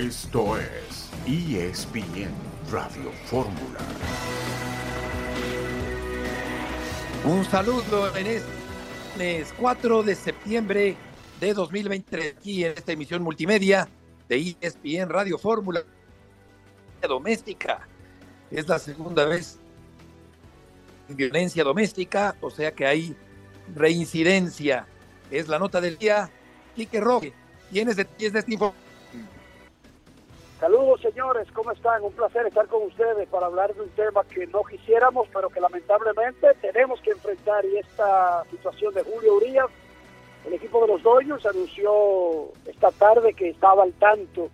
[0.00, 2.32] Esto es ESPN
[2.70, 3.80] Radio Fórmula.
[7.26, 10.96] Un saludo en este 4 de septiembre
[11.38, 13.90] de 2023 aquí en esta emisión multimedia
[14.26, 15.82] de ESPN Radio Fórmula
[17.02, 17.86] doméstica.
[18.50, 19.58] Es la segunda vez
[21.08, 23.14] violencia doméstica, o sea que hay
[23.74, 24.86] reincidencia.
[25.30, 26.30] Es la nota del día.
[26.74, 27.34] Quique Roque,
[27.70, 28.89] tienes detalles de este informe.
[30.60, 32.04] Saludos señores, ¿cómo están?
[32.04, 35.58] Un placer estar con ustedes para hablar de un tema que no quisiéramos, pero que
[35.58, 39.68] lamentablemente tenemos que enfrentar y esta situación de Julio Urias.
[40.46, 44.50] El equipo de los Dodgers anunció esta tarde que estaba al tanto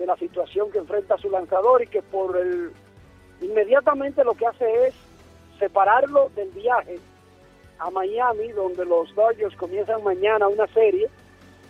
[0.00, 2.72] de la situación que enfrenta su lanzador y que por el
[3.40, 4.94] inmediatamente lo que hace es
[5.60, 6.98] separarlo del viaje
[7.78, 11.08] a Miami, donde los Dodgers comienzan mañana una serie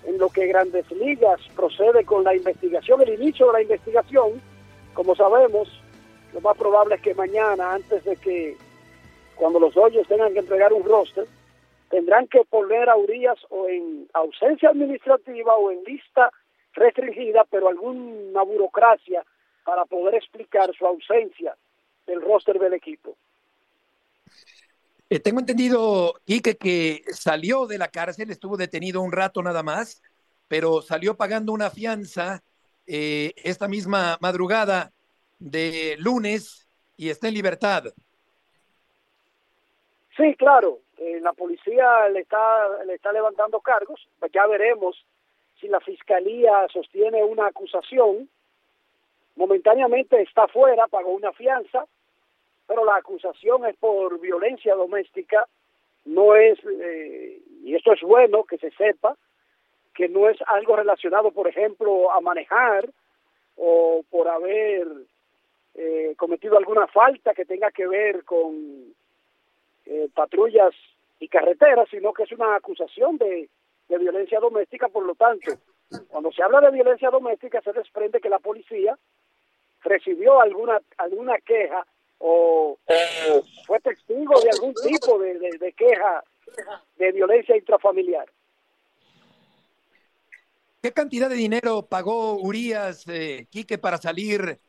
[0.05, 4.41] en lo que Grandes Ligas procede con la investigación, el inicio de la investigación,
[4.95, 5.69] como sabemos,
[6.33, 8.57] lo más probable es que mañana, antes de que
[9.37, 11.27] cuando los Dodgers tengan que entregar un roster,
[11.91, 16.31] tendrán que poner a Urias o en ausencia administrativa o en lista
[16.73, 19.25] restringida, pero alguna burocracia
[19.65, 21.57] para poder explicar su ausencia
[22.07, 23.17] del roster del equipo.
[25.09, 30.03] Eh, tengo entendido, Quique, que salió de la cárcel, estuvo detenido un rato nada más,
[30.49, 32.43] pero salió pagando una fianza
[32.89, 34.93] eh, esta misma madrugada
[35.39, 37.85] de lunes y está en libertad.
[40.17, 45.05] Sí, claro, eh, la policía le está, le está levantando cargos, ya veremos
[45.61, 48.29] si la fiscalía sostiene una acusación.
[49.37, 51.85] Momentáneamente está fuera, pagó una fianza,
[52.67, 55.47] pero la acusación es por violencia doméstica,
[56.05, 59.17] no es, eh, y esto es bueno que se sepa,
[59.95, 62.89] que no es algo relacionado, por ejemplo, a manejar
[63.57, 64.87] o por haber
[65.75, 68.95] eh, cometido alguna falta que tenga que ver con
[69.87, 70.75] eh, patrullas
[71.19, 73.49] y carreteras, sino que es una acusación de,
[73.89, 75.53] de violencia doméstica, por lo tanto,
[76.09, 78.99] cuando se habla de violencia doméstica se desprende que la policía
[79.83, 81.87] recibió alguna alguna queja
[82.19, 82.79] o
[83.67, 86.25] fue testigo de algún tipo de, queja
[86.97, 88.27] de violencia intrafamiliar.
[90.83, 94.61] ¿Qué cantidad de dinero pagó Urias, eh, Quique, para salir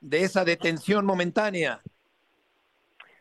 [0.00, 1.80] de esa detención momentánea?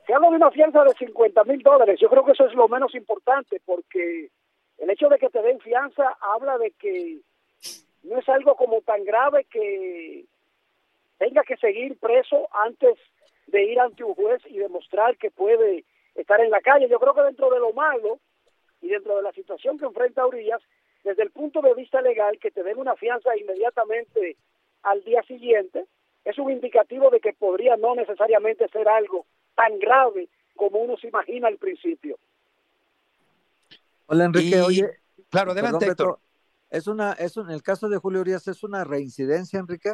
[0.07, 1.99] Se habla de una fianza de 50 mil dólares.
[2.01, 4.31] Yo creo que eso es lo menos importante porque
[4.79, 7.19] el hecho de que te den fianza habla de que
[8.03, 10.25] no es algo como tan grave que
[11.19, 12.97] tenga que seguir preso antes
[13.51, 16.89] de ir ante un juez y demostrar que puede estar en la calle.
[16.89, 18.19] Yo creo que dentro de lo malo
[18.81, 20.61] y dentro de la situación que enfrenta Urias,
[21.03, 24.37] desde el punto de vista legal, que te den una fianza inmediatamente
[24.83, 25.85] al día siguiente,
[26.25, 31.07] es un indicativo de que podría no necesariamente ser algo tan grave como uno se
[31.07, 32.17] imagina al principio.
[34.05, 34.89] Hola Enrique, oye.
[35.29, 36.19] Claro, adelante Héctor.
[36.69, 39.93] Es una, es en el caso de Julio Urias, ¿es una reincidencia, Enrique?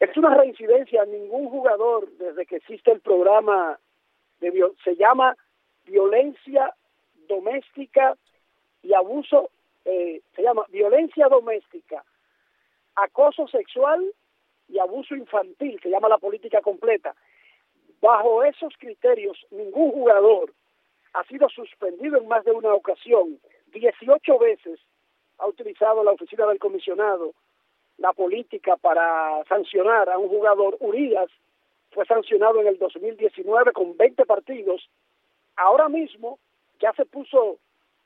[0.00, 1.04] Es una reincidencia.
[1.04, 3.78] Ningún jugador, desde que existe el programa,
[4.40, 5.36] de, se llama
[5.84, 6.72] violencia
[7.26, 8.16] doméstica
[8.82, 9.50] y abuso,
[9.84, 12.04] eh, se llama violencia doméstica,
[12.94, 14.04] acoso sexual
[14.68, 17.14] y abuso infantil, se llama la política completa.
[18.00, 20.52] Bajo esos criterios, ningún jugador
[21.14, 23.40] ha sido suspendido en más de una ocasión.
[23.72, 24.78] 18 veces
[25.38, 27.34] ha utilizado la oficina del comisionado
[27.98, 30.76] la política para sancionar a un jugador.
[30.80, 31.28] Urias
[31.90, 34.88] fue sancionado en el 2019 con 20 partidos.
[35.56, 36.38] Ahora mismo
[36.80, 37.58] ya se puso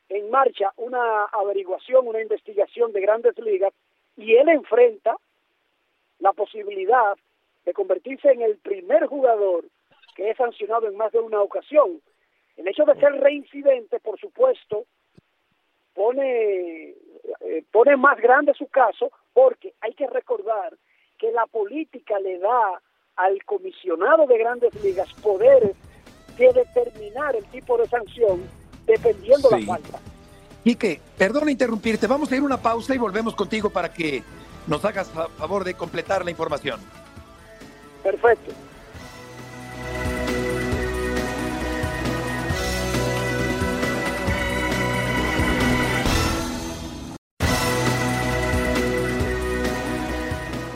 [0.08, 3.72] en marcha una averiguación, una investigación de grandes ligas
[4.16, 5.16] y él enfrenta
[6.18, 7.16] la posibilidad
[7.64, 9.64] de convertirse en el primer jugador
[10.14, 12.00] que es sancionado en más de una ocasión.
[12.56, 14.84] El hecho de ser reincidente, por supuesto,
[15.94, 16.94] pone,
[17.40, 20.76] eh, pone más grande su caso porque hay que recordar
[21.18, 22.82] que la política le da
[23.16, 25.72] al comisionado de grandes ligas poderes
[26.36, 28.42] de determinar el tipo de sanción
[28.86, 30.00] dependiendo de la falta.
[30.64, 34.22] Quique, perdona interrumpirte, vamos a ir una pausa y volvemos contigo para que
[34.66, 36.80] nos hagas favor de completar la información.
[38.02, 38.52] Perfecto.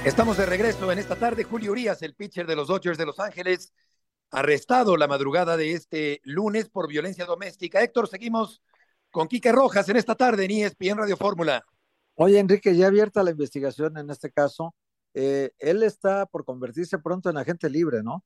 [0.06, 1.42] Estamos de regreso en esta tarde.
[1.42, 3.74] Julio Urias, el pitcher de los Dodgers de Los Ángeles,
[4.30, 7.82] arrestado la madrugada de este lunes por violencia doméstica.
[7.82, 8.62] Héctor, seguimos
[9.10, 11.64] con Quique Rojas en esta tarde en ESPN Radio Fórmula.
[12.14, 14.76] Oye, Enrique, ya abierta la investigación en este caso,
[15.12, 18.22] eh, él está por convertirse pronto en agente libre, ¿no?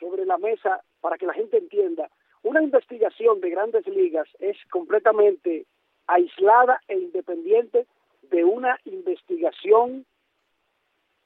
[0.00, 2.10] Sobre la mesa, para que la gente entienda,
[2.42, 5.68] una investigación de grandes ligas es completamente
[6.08, 7.86] aislada e independiente
[8.22, 10.04] de una investigación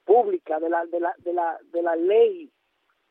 [0.07, 2.49] pública, de la, de la, de la, de la ley,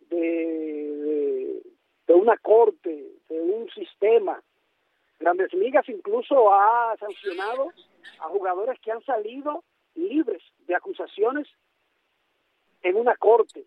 [0.08, 1.62] de, de,
[2.06, 4.42] de una corte, de un sistema.
[5.20, 7.68] Grandes Ligas incluso ha sancionado
[8.20, 9.62] a jugadores que han salido
[9.94, 11.46] libres de acusaciones
[12.82, 13.64] en una corte.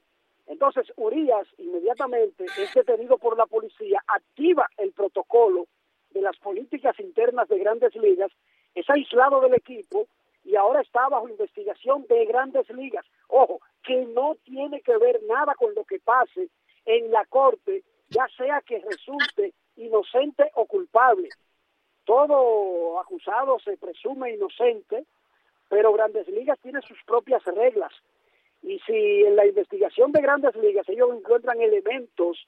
[0.48, 5.68] Entonces, Urias inmediatamente es detenido por la policía, activa el protocolo
[6.12, 8.32] de las políticas internas de grandes ligas,
[8.74, 10.08] es aislado del equipo
[10.44, 13.06] y ahora está bajo investigación de grandes ligas.
[13.30, 16.50] Ojo, que no tiene que ver nada con lo que pase
[16.86, 21.30] en la corte, ya sea que resulte inocente o culpable.
[22.06, 25.06] Todo acusado se presume inocente,
[25.70, 27.94] pero Grandes Ligas tiene sus propias reglas.
[28.62, 32.48] Y si en la investigación de Grandes Ligas ellos encuentran elementos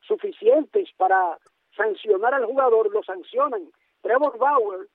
[0.00, 1.38] suficientes para
[1.76, 3.70] sancionar al jugador, lo sancionan.
[4.00, 4.88] Trevor Bauer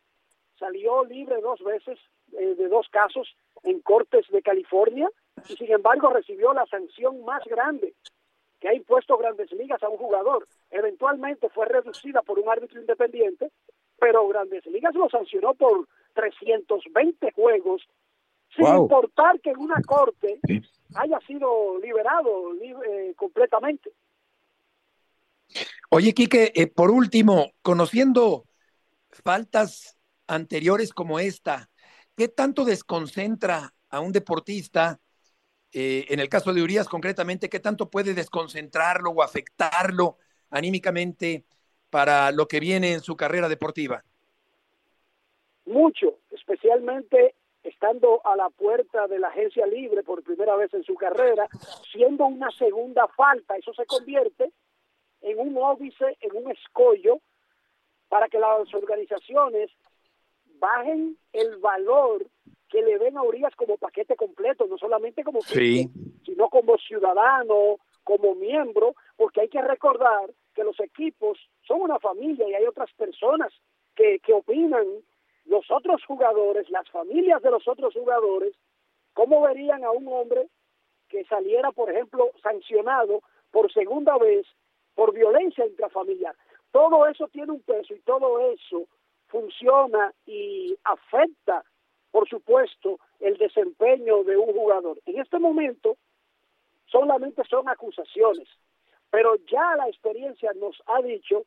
[0.58, 2.00] salió libre dos veces
[2.38, 5.10] eh, de dos casos en cortes de California
[5.48, 7.94] y sin embargo recibió la sanción más grande
[8.60, 10.48] que ha impuesto Grandes Ligas a un jugador.
[10.70, 13.52] Eventualmente fue reducida por un árbitro independiente,
[14.00, 17.82] pero Grandes Ligas lo sancionó por 320 juegos,
[18.56, 18.84] sin Wow.
[18.84, 20.40] importar que en una corte
[20.94, 23.92] haya sido liberado eh, completamente.
[25.90, 28.46] Oye, Quique, eh, por último, conociendo
[29.10, 29.98] faltas
[30.28, 31.71] anteriores como esta,
[32.22, 35.00] ¿qué tanto desconcentra a un deportista?
[35.74, 40.18] eh, en el caso de Urias, concretamente, ¿qué tanto puede desconcentrarlo o afectarlo
[40.52, 41.46] anímicamente
[41.90, 44.04] para lo que viene en su carrera deportiva?
[45.66, 47.34] mucho, especialmente
[47.64, 51.48] estando a la puerta de la agencia libre por primera vez en su carrera,
[51.92, 54.52] siendo una segunda falta, eso se convierte
[55.22, 57.20] en un óbice, en un escollo,
[58.10, 59.72] para que las organizaciones
[60.62, 62.26] bajen el valor
[62.70, 65.90] que le ven a Urias como paquete completo, no solamente como Sí.
[66.26, 71.38] sino como ciudadano, como miembro, porque hay que recordar que los equipos
[71.68, 73.52] son una familia y hay otras personas
[73.96, 74.86] que, que opinan,
[75.46, 78.54] los otros jugadores, las familias de los otros jugadores,
[79.14, 80.48] ¿cómo verían a un hombre
[81.10, 83.22] que saliera, por ejemplo, sancionado
[83.52, 84.46] por segunda vez
[84.96, 86.36] por violencia intrafamiliar?
[86.72, 88.88] Todo eso tiene un peso y todo eso
[89.32, 91.64] funciona y afecta,
[92.12, 95.00] por supuesto, el desempeño de un jugador.
[95.06, 95.98] En este momento
[96.86, 98.48] solamente son acusaciones,
[99.10, 101.46] pero ya la experiencia nos ha dicho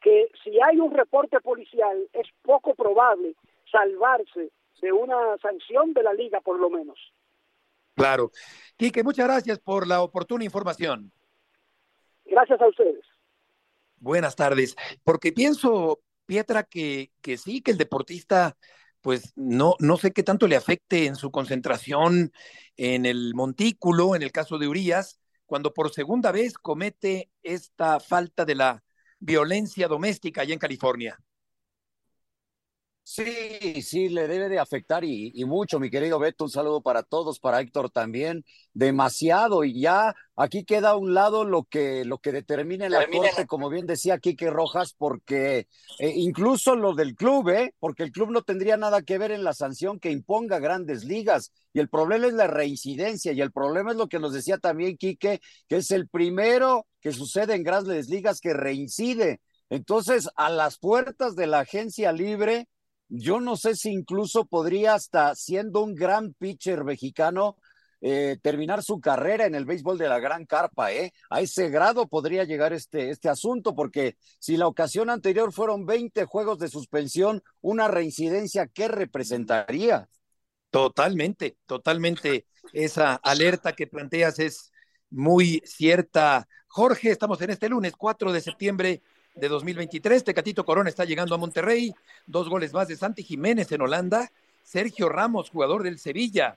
[0.00, 3.34] que si hay un reporte policial es poco probable
[3.70, 4.50] salvarse
[4.80, 6.98] de una sanción de la liga por lo menos.
[7.96, 8.30] Claro.
[8.76, 11.10] Quique, muchas gracias por la oportuna información.
[12.26, 13.04] Gracias a ustedes.
[13.96, 14.76] Buenas tardes.
[15.04, 18.56] Porque pienso, Pietra, que, que sí, que el deportista,
[19.00, 22.32] pues no, no sé qué tanto le afecte en su concentración
[22.76, 28.44] en el montículo, en el caso de Urias, cuando por segunda vez comete esta falta
[28.44, 28.84] de la
[29.18, 31.18] violencia doméstica allá en California.
[33.06, 36.44] Sí, sí, le debe de afectar y, y, mucho, mi querido Beto.
[36.44, 38.46] Un saludo para todos, para Héctor también.
[38.72, 43.46] Demasiado y ya aquí queda a un lado lo que, lo que determine la corte,
[43.46, 45.68] como bien decía Quique Rojas, porque
[45.98, 47.74] eh, incluso lo del club, ¿eh?
[47.78, 51.52] porque el club no tendría nada que ver en la sanción que imponga grandes ligas.
[51.74, 54.96] Y el problema es la reincidencia y el problema es lo que nos decía también
[54.96, 59.42] Quique, que es el primero que sucede en grandes ligas que reincide.
[59.68, 62.66] Entonces, a las puertas de la agencia libre
[63.16, 67.56] yo no sé si incluso podría hasta siendo un gran pitcher mexicano
[68.00, 71.12] eh, terminar su carrera en el béisbol de la gran carpa, ¿eh?
[71.30, 76.24] A ese grado podría llegar este, este asunto, porque si la ocasión anterior fueron 20
[76.24, 80.08] juegos de suspensión, una reincidencia, ¿qué representaría?
[80.70, 82.46] Totalmente, totalmente.
[82.72, 84.72] Esa alerta que planteas es
[85.08, 86.46] muy cierta.
[86.66, 89.02] Jorge, estamos en este lunes 4 de septiembre
[89.34, 90.24] de 2023.
[90.24, 91.94] Tecatito Corona está llegando a Monterrey.
[92.26, 94.30] Dos goles más de Santi Jiménez en Holanda.
[94.62, 96.56] Sergio Ramos, jugador del Sevilla.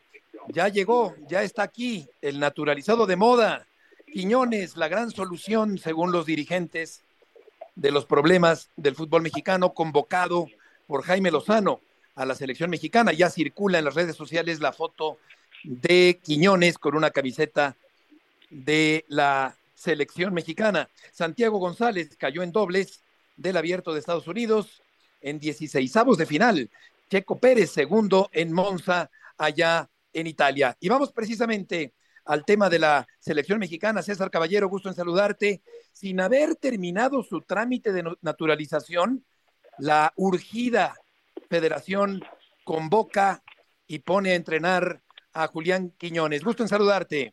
[0.49, 3.67] Ya llegó, ya está aquí, el naturalizado de moda.
[4.13, 7.01] Quiñones, la gran solución, según los dirigentes
[7.75, 10.47] de los problemas del fútbol mexicano, convocado
[10.87, 11.81] por Jaime Lozano
[12.15, 13.11] a la selección mexicana.
[13.11, 15.17] Ya circula en las redes sociales la foto
[15.63, 17.75] de Quiñones con una camiseta
[18.49, 20.89] de la selección mexicana.
[21.11, 23.03] Santiago González cayó en dobles
[23.35, 24.81] del abierto de Estados Unidos
[25.21, 26.69] en 16 de final.
[27.09, 30.75] Checo Pérez, segundo en Monza, allá en Italia.
[30.79, 31.93] Y vamos precisamente
[32.25, 34.01] al tema de la selección mexicana.
[34.01, 35.61] César Caballero, gusto en saludarte.
[35.93, 39.23] Sin haber terminado su trámite de naturalización,
[39.77, 40.95] la urgida
[41.49, 42.23] federación
[42.63, 43.43] convoca
[43.85, 45.01] y pone a entrenar
[45.33, 46.43] a Julián Quiñones.
[46.43, 47.31] Gusto en saludarte.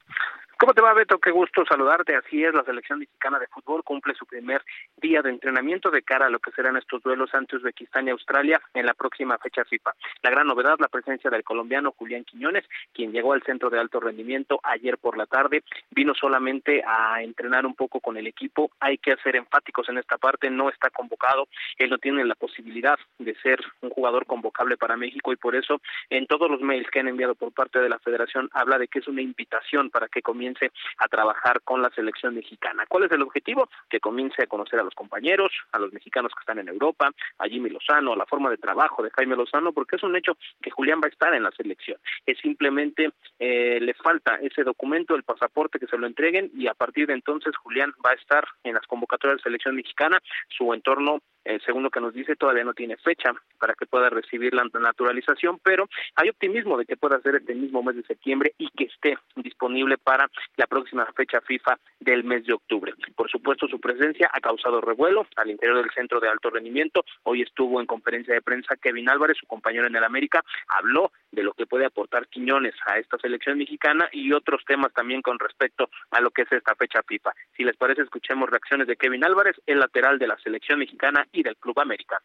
[0.57, 1.19] ¿Cómo te va, Beto?
[1.19, 2.15] Qué gusto saludarte.
[2.15, 4.63] Así es, la selección mexicana de fútbol cumple su primer
[4.99, 8.63] día de entrenamiento de cara a lo que serán estos duelos ante Uzbekistán y Australia
[8.73, 9.95] en la próxima fecha FIFA.
[10.23, 13.99] La gran novedad, la presencia del colombiano Julián Quiñones, quien llegó al centro de alto
[13.99, 18.71] rendimiento ayer por la tarde, vino solamente a entrenar un poco con el equipo.
[18.79, 22.99] Hay que ser enfáticos en esta parte, no está convocado, él no tiene la posibilidad
[23.19, 25.81] de ser un jugador convocable para México y por eso
[26.11, 29.01] en todos los mails que han enviado por parte de la federación habla de que
[29.01, 32.85] es una invitación para que comience comience a trabajar con la selección mexicana.
[32.87, 33.69] ¿Cuál es el objetivo?
[33.89, 37.45] Que comience a conocer a los compañeros, a los mexicanos que están en Europa, a
[37.47, 41.01] Jimmy Lozano, la forma de trabajo de Jaime Lozano, porque es un hecho que Julián
[41.03, 41.99] va a estar en la selección.
[42.27, 46.75] Es simplemente eh, le falta ese documento, el pasaporte que se lo entreguen y a
[46.75, 50.21] partir de entonces Julián va a estar en las convocatorias de selección mexicana.
[50.49, 54.11] Su entorno eh, según lo que nos dice, todavía no tiene fecha para que pueda
[54.11, 58.55] recibir la naturalización, pero hay optimismo de que pueda ser este mismo mes de septiembre
[58.59, 62.95] y que esté disponible para la próxima fecha FIFA del mes de octubre.
[63.15, 67.05] Por supuesto, su presencia ha causado revuelo al interior del centro de alto rendimiento.
[67.25, 71.43] Hoy estuvo en conferencia de prensa Kevin Álvarez, su compañero en el América, habló de
[71.43, 75.91] lo que puede aportar Quiñones a esta selección mexicana y otros temas también con respecto
[76.11, 77.33] a lo que es esta fecha FIFA.
[77.57, 81.43] Si les parece, escuchemos reacciones de Kevin Álvarez, el lateral de la selección mexicana y
[81.43, 82.17] del Club América.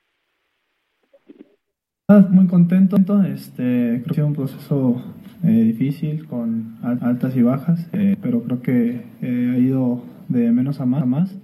[2.07, 5.03] Ah, muy contento, este, creo que ha sido un proceso
[5.43, 10.79] eh, difícil con altas y bajas, eh, pero creo que eh, ha ido de menos
[10.79, 11.03] a más.
[11.03, 11.37] A más.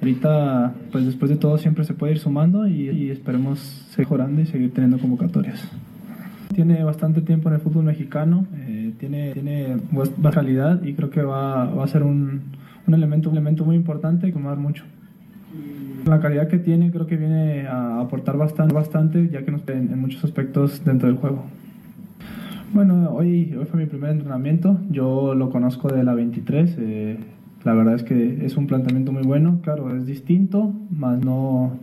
[0.00, 4.40] Ahorita, pues después de todo siempre se puede ir sumando y, y esperemos seguir mejorando
[4.40, 5.68] y seguir teniendo convocatorias.
[6.54, 8.46] Tiene bastante tiempo en el fútbol mexicano,
[8.98, 12.42] tiene, tiene baja calidad y creo que va, va a ser un,
[12.86, 14.84] un, elemento, un elemento muy importante y tomar mucho.
[16.06, 19.90] La calidad que tiene creo que viene a aportar bastante, bastante ya que nos ven
[19.92, 21.44] en muchos aspectos dentro del juego.
[22.72, 27.16] Bueno, hoy, hoy fue mi primer entrenamiento, yo lo conozco de la 23, eh,
[27.64, 31.78] la verdad es que es un planteamiento muy bueno, claro, es distinto, más no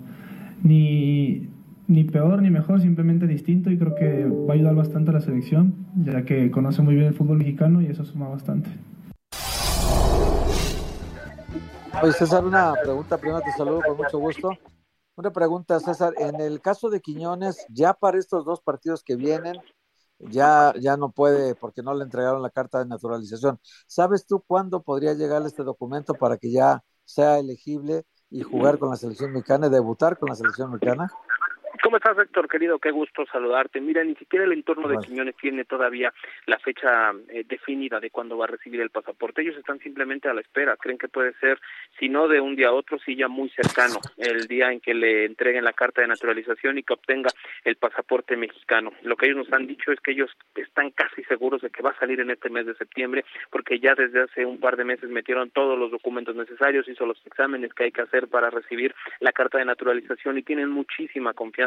[0.63, 1.48] ni,
[1.88, 5.22] ni peor ni mejor, simplemente distinto y creo que va a ayudar bastante a la
[5.22, 8.70] selección, ya que conoce muy bien el fútbol mexicano y eso suma bastante.
[12.02, 14.50] Oye, César, una pregunta, primero te saludo con mucho gusto.
[15.16, 19.56] Una pregunta, César, en el caso de Quiñones, ya para estos dos partidos que vienen,
[20.20, 23.60] ya, ya no puede porque no le entregaron la carta de naturalización.
[23.88, 28.90] ¿Sabes tú cuándo podría llegar este documento para que ya sea elegible y jugar con
[28.90, 31.10] la selección mexicana, debutar con la selección mexicana?
[31.82, 32.79] ¿Cómo estás, Héctor, querido?
[32.79, 33.82] Qué gusto saludarte.
[33.82, 36.13] Mira, ni siquiera el entorno de Quiñones tiene todavía
[36.46, 39.41] la fecha eh, definida de cuándo va a recibir el pasaporte.
[39.41, 40.77] Ellos están simplemente a la espera.
[40.77, 41.60] Creen que puede ser,
[42.00, 44.94] si no de un día a otro, sí ya muy cercano, el día en que
[44.94, 47.29] le entreguen la carta de naturalización y que obtenga
[47.63, 48.91] el pasaporte mexicano.
[49.01, 51.91] Lo que ellos nos han dicho es que ellos están casi seguros de que va
[51.91, 55.10] a salir en este mes de septiembre, porque ya desde hace un par de meses
[55.10, 59.32] metieron todos los documentos necesarios, hizo los exámenes que hay que hacer para recibir la
[59.32, 61.64] carta de naturalización y tienen muchísima confianza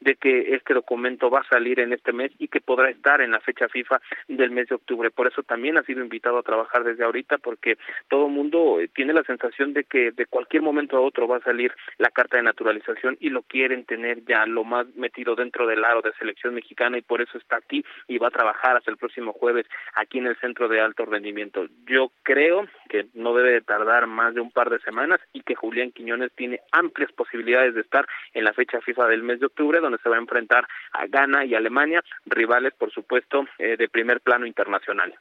[0.00, 3.30] de que este documento va a salir en este mes y que podrá estar en
[3.30, 5.10] la fecha FIFA del mes de octubre.
[5.10, 7.78] Por eso también ha sido invitado a trabajar desde ahorita porque
[8.08, 11.42] todo mundo eh, tiene la sensación de que de cualquier momento a otro va a
[11.42, 15.84] salir la carta de naturalización y lo quieren tener ya lo más metido dentro del
[15.84, 18.96] aro de selección mexicana y por eso está aquí y va a trabajar hasta el
[18.96, 21.66] próximo jueves aquí en el centro de alto rendimiento.
[21.86, 25.54] Yo creo que no debe de tardar más de un par de semanas y que
[25.54, 29.80] Julián Quiñones tiene amplias posibilidades de estar en la fecha FIFA del mes de octubre,
[29.80, 34.20] donde se va a enfrentar a Ghana y Alemania, rivales, por supuesto, eh, de primer
[34.20, 35.14] plano internacional.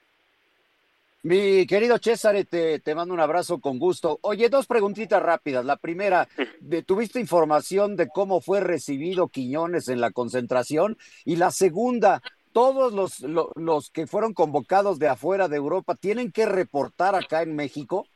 [1.24, 4.20] Mi querido César, te, te, mando un abrazo con gusto.
[4.22, 5.66] Oye, dos preguntitas rápidas.
[5.66, 6.28] La primera,
[6.86, 10.98] ¿tuviste información de cómo fue recibido Quiñones en la concentración?
[11.26, 12.22] Y la segunda,
[12.54, 17.42] ¿todos los, los, los que fueron convocados de afuera de Europa tienen que reportar acá
[17.42, 18.08] en México?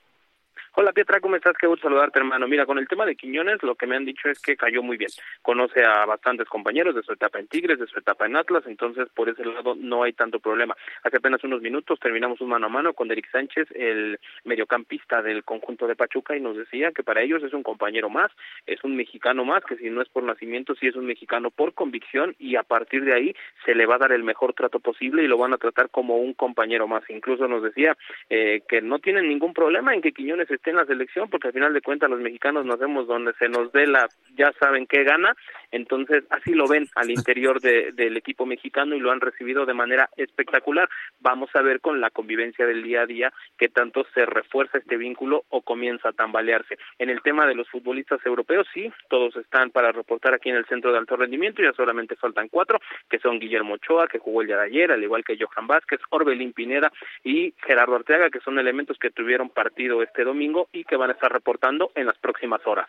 [0.74, 1.58] Hola Pietra, ¿cómo estás?
[1.58, 2.48] Qué gusto saludarte, hermano.
[2.48, 4.96] Mira, con el tema de Quiñones, lo que me han dicho es que cayó muy
[4.96, 5.10] bien.
[5.42, 9.10] Conoce a bastantes compañeros de su etapa en Tigres, de su etapa en Atlas, entonces
[9.14, 10.78] por ese lado no hay tanto problema.
[11.04, 15.44] Hace apenas unos minutos terminamos un mano a mano con Derek Sánchez, el mediocampista del
[15.44, 18.32] conjunto de Pachuca, y nos decía que para ellos es un compañero más,
[18.66, 21.74] es un mexicano más, que si no es por nacimiento, sí es un mexicano por
[21.74, 23.36] convicción, y a partir de ahí
[23.66, 26.16] se le va a dar el mejor trato posible y lo van a tratar como
[26.16, 27.04] un compañero más.
[27.10, 27.98] Incluso nos decía
[28.30, 31.54] eh, que no tienen ningún problema en que Quiñones esté en la selección, porque al
[31.54, 35.04] final de cuentas los mexicanos nos vemos donde se nos dé la, ya saben qué
[35.04, 35.36] gana,
[35.72, 40.10] Entonces, así lo ven al interior del equipo mexicano y lo han recibido de manera
[40.18, 40.90] espectacular.
[41.20, 44.98] Vamos a ver con la convivencia del día a día qué tanto se refuerza este
[44.98, 46.78] vínculo o comienza a tambalearse.
[47.00, 50.66] En el tema de los futbolistas europeos, sí, todos están para reportar aquí en el
[50.66, 54.48] centro de alto rendimiento, ya solamente faltan cuatro, que son Guillermo Ochoa, que jugó el
[54.48, 56.92] día de ayer, al igual que Johan Vázquez, Orbelín Pineda
[57.24, 61.14] y Gerardo Arteaga, que son elementos que tuvieron partido este domingo y que van a
[61.14, 62.88] estar reportando en las próximas horas.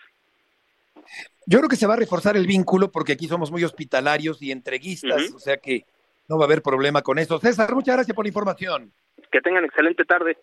[1.46, 4.52] Yo creo que se va a reforzar el vínculo porque aquí somos muy hospitalarios y
[4.52, 5.84] entreguistas, o sea que
[6.28, 7.38] no va a haber problema con eso.
[7.38, 8.92] César, muchas gracias por la información.
[9.30, 10.38] Que tengan excelente tarde.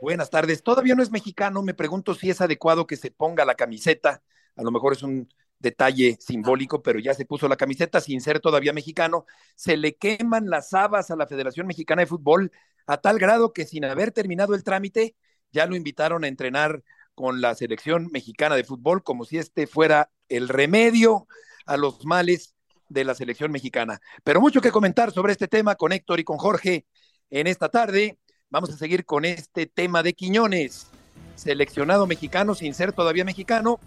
[0.00, 0.62] Buenas tardes.
[0.62, 1.62] Todavía no es mexicano.
[1.62, 4.22] Me pregunto si es adecuado que se ponga la camiseta.
[4.54, 8.40] A lo mejor es un detalle simbólico, pero ya se puso la camiseta sin ser
[8.40, 9.24] todavía mexicano.
[9.54, 12.52] Se le queman las habas a la Federación Mexicana de Fútbol
[12.86, 15.16] a tal grado que sin haber terminado el trámite
[15.50, 16.82] ya lo invitaron a entrenar
[17.16, 21.26] con la selección mexicana de fútbol como si este fuera el remedio
[21.64, 22.54] a los males
[22.88, 24.00] de la selección mexicana.
[24.22, 26.84] Pero mucho que comentar sobre este tema con Héctor y con Jorge
[27.30, 28.18] en esta tarde.
[28.50, 30.88] Vamos a seguir con este tema de Quiñones,
[31.34, 33.80] seleccionado mexicano sin ser todavía mexicano,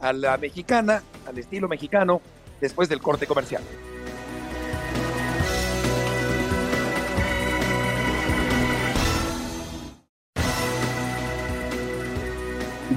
[0.00, 2.22] a la mexicana, al estilo mexicano,
[2.60, 3.62] después del corte comercial.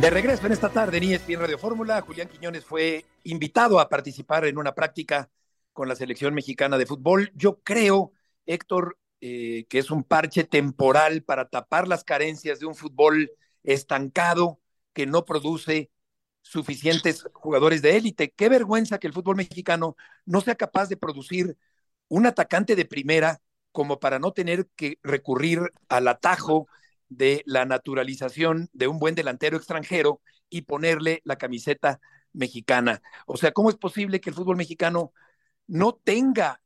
[0.04, 4.44] De regreso en esta tarde en ESPN Radio Fórmula, Julián Quiñones fue invitado a participar
[4.46, 5.30] en una práctica
[5.72, 7.32] con la selección mexicana de fútbol.
[7.36, 8.12] Yo creo,
[8.46, 13.32] Héctor, eh, que es un parche temporal para tapar las carencias de un fútbol
[13.64, 14.60] estancado
[14.92, 15.90] que no produce
[16.42, 18.34] suficientes jugadores de élite.
[18.36, 19.96] Qué vergüenza que el fútbol mexicano
[20.26, 21.58] no sea capaz de producir
[22.10, 23.42] un atacante de primera
[23.72, 26.68] como para no tener que recurrir al atajo
[27.18, 32.00] de la naturalización de un buen delantero extranjero y ponerle la camiseta
[32.34, 33.02] mexicana.
[33.26, 35.14] O sea, ¿cómo es posible que el fútbol mexicano
[35.68, 36.62] no tenga,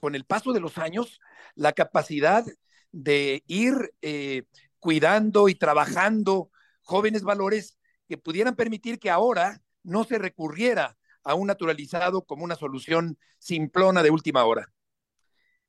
[0.00, 1.20] con el paso de los años,
[1.54, 2.44] la capacidad
[2.92, 4.44] de ir eh,
[4.78, 6.50] cuidando y trabajando
[6.82, 12.56] jóvenes valores que pudieran permitir que ahora no se recurriera a un naturalizado como una
[12.56, 14.72] solución simplona de última hora.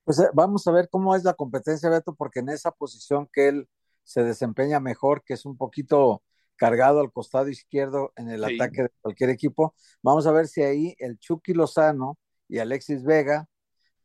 [0.03, 3.49] Pues eh, vamos a ver cómo es la competencia, Beto, porque en esa posición que
[3.49, 3.69] él
[4.03, 6.23] se desempeña mejor, que es un poquito
[6.55, 9.73] cargado al costado izquierdo en el ataque de cualquier equipo.
[10.03, 13.47] Vamos a ver si ahí el Chucky Lozano y Alexis Vega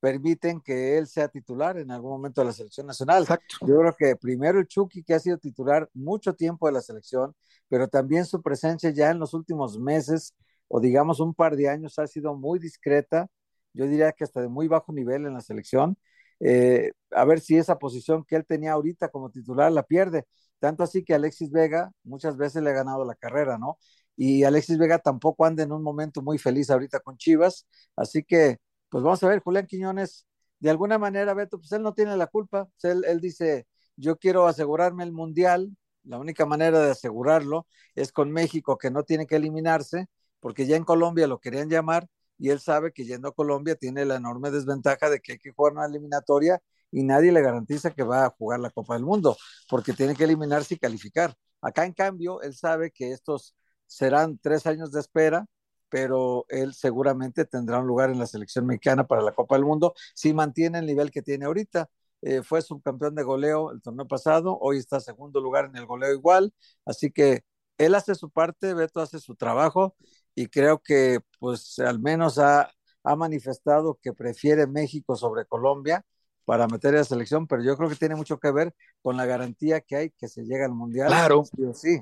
[0.00, 3.26] permiten que él sea titular en algún momento de la selección nacional.
[3.60, 7.34] Yo creo que primero el Chucky, que ha sido titular mucho tiempo de la selección,
[7.68, 10.34] pero también su presencia ya en los últimos meses
[10.68, 13.28] o digamos un par de años ha sido muy discreta,
[13.72, 15.96] yo diría que hasta de muy bajo nivel en la selección,
[16.40, 20.24] eh, a ver si esa posición que él tenía ahorita como titular la pierde.
[20.58, 23.78] Tanto así que Alexis Vega muchas veces le ha ganado la carrera, ¿no?
[24.16, 27.66] Y Alexis Vega tampoco anda en un momento muy feliz ahorita con Chivas.
[27.96, 30.26] Así que, pues vamos a ver, Julián Quiñones,
[30.58, 32.68] de alguna manera, Beto, pues él no tiene la culpa.
[32.82, 35.76] Él, él dice, yo quiero asegurarme el mundial.
[36.04, 40.06] La única manera de asegurarlo es con México, que no tiene que eliminarse,
[40.40, 44.04] porque ya en Colombia lo querían llamar y él sabe que yendo a Colombia tiene
[44.04, 48.02] la enorme desventaja de que hay que jugar una eliminatoria y nadie le garantiza que
[48.02, 49.36] va a jugar la Copa del Mundo,
[49.68, 51.34] porque tiene que eliminarse y calificar.
[51.60, 53.54] Acá, en cambio, él sabe que estos
[53.86, 55.46] serán tres años de espera,
[55.88, 59.94] pero él seguramente tendrá un lugar en la selección mexicana para la Copa del Mundo
[60.14, 61.88] si mantiene el nivel que tiene ahorita.
[62.22, 66.12] Eh, fue subcampeón de goleo el torneo pasado, hoy está segundo lugar en el goleo
[66.12, 66.52] igual,
[66.84, 67.44] así que
[67.78, 69.94] él hace su parte, Beto hace su trabajo
[70.36, 72.70] y creo que pues al menos ha,
[73.02, 76.04] ha manifestado que prefiere México sobre Colombia
[76.44, 79.26] para meter a la selección, pero yo creo que tiene mucho que ver con la
[79.26, 81.08] garantía que hay que se llega al Mundial.
[81.08, 81.44] Claro.
[81.74, 82.00] Sí,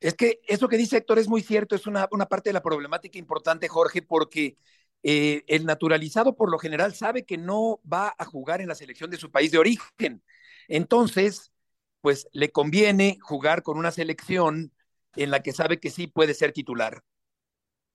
[0.00, 2.62] Es que eso que dice Héctor es muy cierto, es una, una parte de la
[2.62, 4.56] problemática importante, Jorge, porque
[5.02, 9.10] eh, el naturalizado por lo general sabe que no va a jugar en la selección
[9.10, 10.22] de su país de origen.
[10.68, 11.52] Entonces,
[12.00, 14.72] pues le conviene jugar con una selección
[15.16, 17.02] en la que sabe que sí puede ser titular.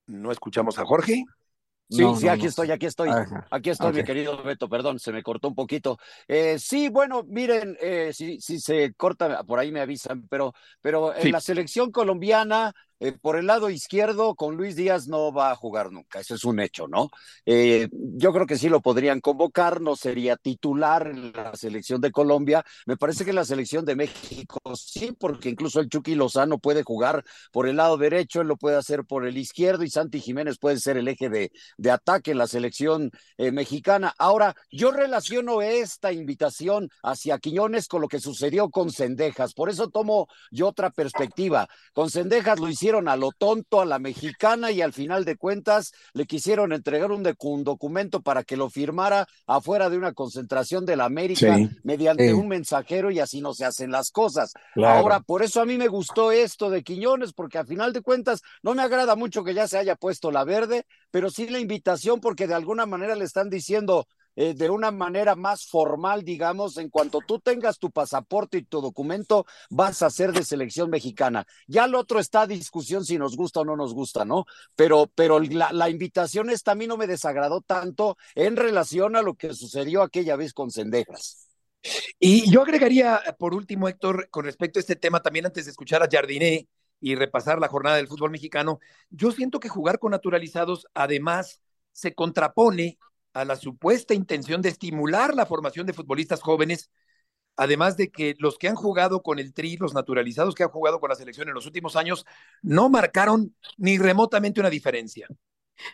[0.07, 1.23] ¿No escuchamos a Jorge?
[1.89, 3.09] Sí, sí, aquí estoy, aquí estoy.
[3.49, 5.97] Aquí estoy, mi querido Beto, perdón, se me cortó un poquito.
[6.27, 11.15] Eh, sí, bueno, miren, eh, si, si, se corta, por ahí me avisan, pero, pero
[11.15, 15.55] en la selección colombiana, eh, por el lado izquierdo, con Luis Díaz no va a
[15.55, 17.09] jugar nunca, eso es un hecho, ¿no?
[17.45, 22.11] Eh, yo creo que sí lo podrían convocar, no sería titular en la selección de
[22.11, 22.65] Colombia.
[22.85, 27.23] Me parece que la selección de México sí, porque incluso el Chucky Lozano puede jugar
[27.51, 30.79] por el lado derecho, él lo puede hacer por el izquierdo y Santi Jiménez puede
[30.79, 34.13] ser el eje de, de ataque en la selección eh, mexicana.
[34.17, 39.89] Ahora, yo relaciono esta invitación hacia Quiñones con lo que sucedió con Cendejas, por eso
[39.89, 41.67] tomo yo otra perspectiva.
[41.93, 45.35] Con Cendejas lo hicieron hicieron a lo tonto, a la mexicana y al final de
[45.35, 47.21] cuentas le quisieron entregar un,
[47.65, 53.11] documento para que lo firmara afuera de una concentración de la América mediante un mensajero
[53.11, 54.53] y así no se hacen las cosas.
[54.77, 58.41] Ahora, por eso a mí me gustó esto de Quiñones, porque al final de cuentas
[58.63, 62.21] no me agrada mucho que ya se haya puesto la verde, pero sí la invitación
[62.21, 64.07] porque de alguna manera le están diciendo,
[64.39, 68.81] eh, de una manera más formal, digamos, en cuanto tú tengas tu pasaporte y tu
[68.81, 71.47] documento, vas a ser de selección mexicana.
[71.65, 74.45] Ya lo otro está a discusión si nos gusta o no nos gusta, ¿no?
[74.75, 79.33] Pero, pero la, invitación esta a mí no me desagradó tanto en relación a lo
[79.33, 81.47] que sucedió aquella vez con Cendejas.
[82.19, 86.03] Y yo agregaría, por último, Héctor, con respecto a este tema, también antes de escuchar
[86.03, 86.67] a Jardiné
[87.01, 91.59] y repasar la jornada del fútbol mexicano, yo siento que jugar con naturalizados además
[91.91, 92.99] se contrapone
[93.37, 96.89] a la supuesta intención de estimular la formación de futbolistas jóvenes,
[97.55, 100.99] además de que los que han jugado con el Tri, los naturalizados que han jugado
[100.99, 102.25] con la selección en los últimos años,
[102.63, 105.27] no marcaron ni remotamente una diferencia.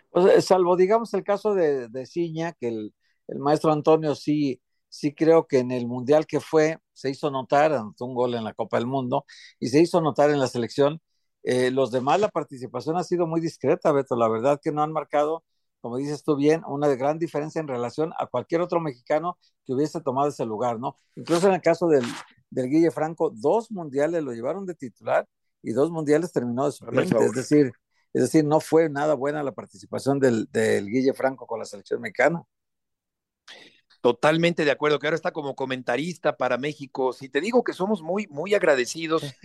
[0.09, 2.93] Pues, eh, salvo, digamos, el caso de, de Ciña, que el,
[3.39, 8.05] maestro Antonio sí, sí creo que en el Mundial que fue, se hizo notar, anotó
[8.05, 9.25] un gol en la Copa del Mundo,
[9.59, 11.01] y se hizo notar en la selección.
[11.43, 14.15] Eh, los demás, la participación ha sido muy discreta, Beto.
[14.15, 15.43] La verdad que no han marcado
[15.83, 19.99] como dices tú bien, una gran diferencia en relación a cualquier otro mexicano que hubiese
[19.99, 20.95] tomado ese lugar, ¿no?
[21.17, 22.05] Incluso en el caso del,
[22.49, 25.27] del Guille Franco, dos mundiales lo llevaron de titular
[25.61, 27.73] y dos mundiales terminó de suplente, es decir,
[28.13, 31.99] es decir, no fue nada buena la participación del, del Guille Franco con la selección
[31.99, 32.45] mexicana.
[33.99, 37.11] Totalmente de acuerdo, que ahora está como comentarista para México.
[37.11, 39.35] Si te digo que somos muy, muy agradecidos,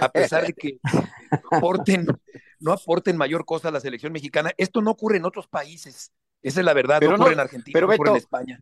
[0.00, 0.78] a pesar de que
[1.50, 2.06] aporten,
[2.60, 6.12] no aporten mayor cosa a la selección mexicana, esto no ocurre en otros países.
[6.42, 8.60] Esa es la verdad, no ocurre en Argentina, no ocurre en España.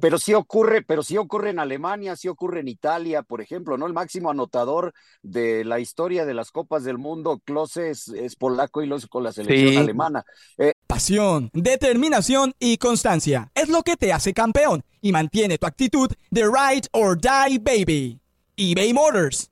[0.00, 3.86] Pero sí ocurre, pero sí ocurre en Alemania, sí ocurre en Italia, por ejemplo, ¿no?
[3.86, 8.86] El máximo anotador de la historia de las Copas del Mundo, Klose es, polaco y
[8.86, 10.24] lo con la selección alemana.
[10.58, 16.10] Eh, Pasión, determinación y constancia es lo que te hace campeón y mantiene tu actitud
[16.30, 18.18] de ride or die baby.
[18.56, 19.51] eBay Motors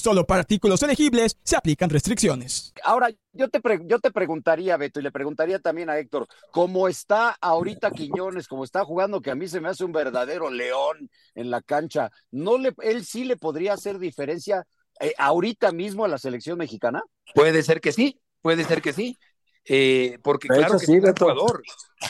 [0.00, 2.72] Solo para artículos elegibles se aplican restricciones.
[2.84, 7.36] Ahora, yo te, yo te preguntaría, Beto, y le preguntaría también a Héctor, ¿cómo está
[7.38, 11.50] ahorita Quiñones, cómo está jugando, que a mí se me hace un verdadero león en
[11.50, 12.10] la cancha?
[12.30, 14.66] ¿No le, ¿Él sí le podría hacer diferencia
[15.00, 17.02] eh, ahorita mismo a la selección mexicana?
[17.34, 19.18] Puede ser que sí, puede ser que sí.
[19.66, 21.62] Eh, porque claro que sí, es un jugador.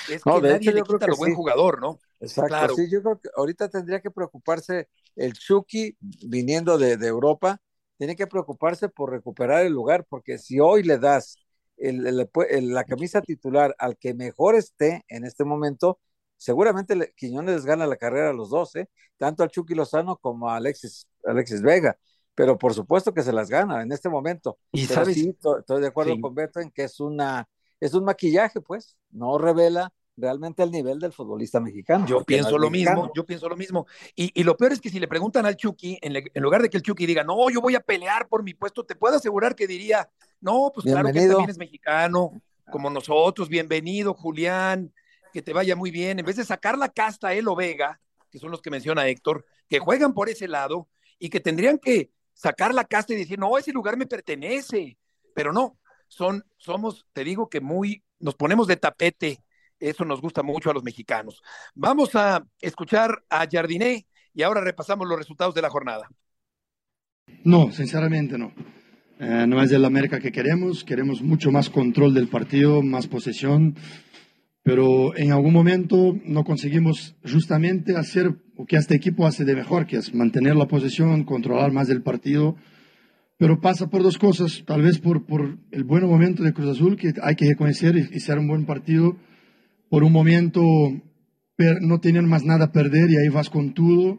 [0.08, 1.98] Es que nadie le quita lo buen jugador, ¿no?
[2.20, 7.60] Exacto, sí, yo creo que ahorita tendría que preocuparse el Chucky viniendo de, Europa,
[8.00, 11.36] tiene que preocuparse por recuperar el lugar, porque si hoy le das
[11.76, 16.00] la camisa titular al que mejor esté en este momento,
[16.38, 18.88] seguramente Quiñones les gana la carrera a los dos, ¿eh?
[19.18, 21.98] tanto al Chucky Lozano como a Alexis, Alexis Vega
[22.34, 24.56] pero por supuesto que se las gana en este momento.
[24.72, 27.46] Y sabes, sí, estoy de acuerdo con Beto en que es una
[27.80, 32.06] es un maquillaje, pues, no revela realmente el nivel del futbolista mexicano.
[32.06, 33.86] Yo pienso lo mismo, yo pienso lo mismo.
[34.14, 36.82] Y, lo peor es que si le preguntan al Chucky, en, lugar de que el
[36.82, 40.10] Chucky diga, no, yo voy a pelear por mi puesto, te puedo asegurar que diría,
[40.40, 44.92] no, pues claro que también es mexicano, como nosotros, bienvenido, Julián,
[45.32, 46.18] que te vaya muy bien.
[46.18, 49.44] En vez de sacar la casta él o Vega, que son los que menciona Héctor,
[49.68, 53.58] que juegan por ese lado y que tendrían que sacar la casta y decir, no,
[53.58, 54.96] ese lugar me pertenece,
[55.34, 59.42] pero no, son, somos, te digo que muy, nos ponemos de tapete,
[59.80, 61.42] eso nos gusta mucho a los mexicanos.
[61.74, 66.08] Vamos a escuchar a Jardiné y ahora repasamos los resultados de la jornada.
[67.44, 68.52] No, sinceramente no.
[69.18, 73.76] Eh, no es el América que queremos, queremos mucho más control del partido, más posesión,
[74.62, 79.86] pero en algún momento no conseguimos justamente hacer lo que este equipo hace de mejor,
[79.86, 82.56] que es mantener la posesión, controlar más el partido,
[83.36, 86.96] pero pasa por dos cosas, tal vez por, por el buen momento de Cruz Azul,
[86.96, 89.16] que hay que reconocer y, ser un buen partido,
[89.90, 90.62] por un momento
[91.82, 94.18] no tienen más nada a perder y ahí vas con todo,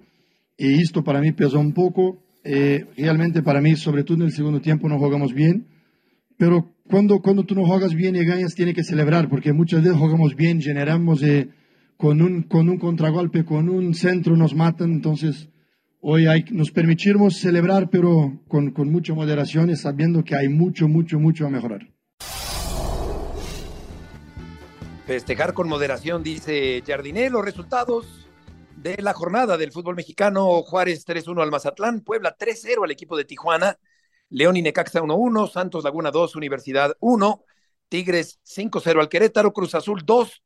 [0.58, 4.32] y esto para mí pesó un poco, eh, realmente para mí, sobre todo en el
[4.32, 5.66] segundo tiempo, no jugamos bien,
[6.38, 9.98] pero cuando, cuando tú no juegas bien y ganas, tiene que celebrar, porque muchas veces
[9.98, 11.50] jugamos bien, generamos eh,
[11.98, 15.50] con, un, con un contragolpe, con un centro nos matan, entonces
[16.02, 20.88] hoy hay, nos permitimos celebrar, pero con, con mucha moderación y sabiendo que hay mucho,
[20.88, 21.88] mucho, mucho a mejorar.
[25.12, 28.30] Festejar con moderación, dice Jardiné, los resultados
[28.78, 33.26] de la jornada del fútbol mexicano, Juárez 3-1 al Mazatlán, Puebla 3-0 al equipo de
[33.26, 33.78] Tijuana,
[34.30, 37.44] León y Necaxa 1-1, Santos Laguna 2, Universidad 1,
[37.90, 40.44] Tigres 5-0 al Querétaro, Cruz Azul 2,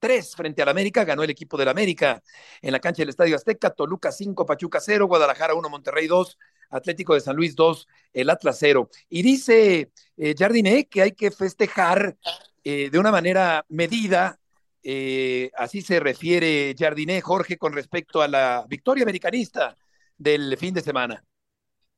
[0.00, 2.22] 3 frente al América, ganó el equipo del América
[2.60, 6.38] en la cancha del Estadio Azteca, Toluca 5, Pachuca 0, Guadalajara 1, Monterrey 2,
[6.68, 8.90] Atlético de San Luis 2, el Atlas 0.
[9.08, 12.18] Y dice eh, Jardiné que hay que festejar
[12.64, 14.38] eh, de una manera medida
[14.86, 19.76] eh, así se refiere Jardiné Jorge con respecto a la victoria americanista
[20.18, 21.24] del fin de semana.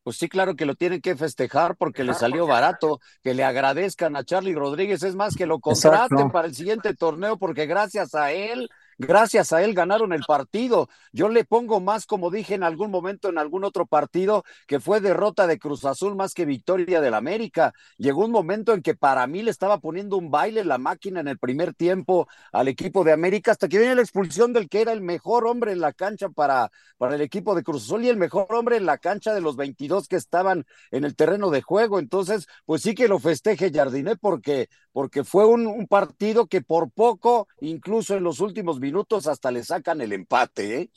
[0.05, 4.14] Pues sí, claro que lo tienen que festejar porque le salió barato, que le agradezcan
[4.14, 8.31] a Charlie Rodríguez, es más que lo contraten para el siguiente torneo porque gracias a
[8.31, 10.88] él Gracias a él ganaron el partido.
[11.12, 15.00] Yo le pongo más, como dije en algún momento en algún otro partido, que fue
[15.00, 17.74] derrota de Cruz Azul más que victoria del América.
[17.98, 21.28] Llegó un momento en que para mí le estaba poniendo un baile la máquina en
[21.28, 24.92] el primer tiempo al equipo de América, hasta que viene la expulsión del que era
[24.92, 28.16] el mejor hombre en la cancha para, para el equipo de Cruz Azul y el
[28.16, 31.98] mejor hombre en la cancha de los 22 que estaban en el terreno de juego.
[31.98, 36.90] Entonces, pues sí que lo festeje Jardiné porque, porque fue un, un partido que por
[36.90, 40.90] poco, incluso en los últimos minutos hasta le sacan el empate, ¿eh?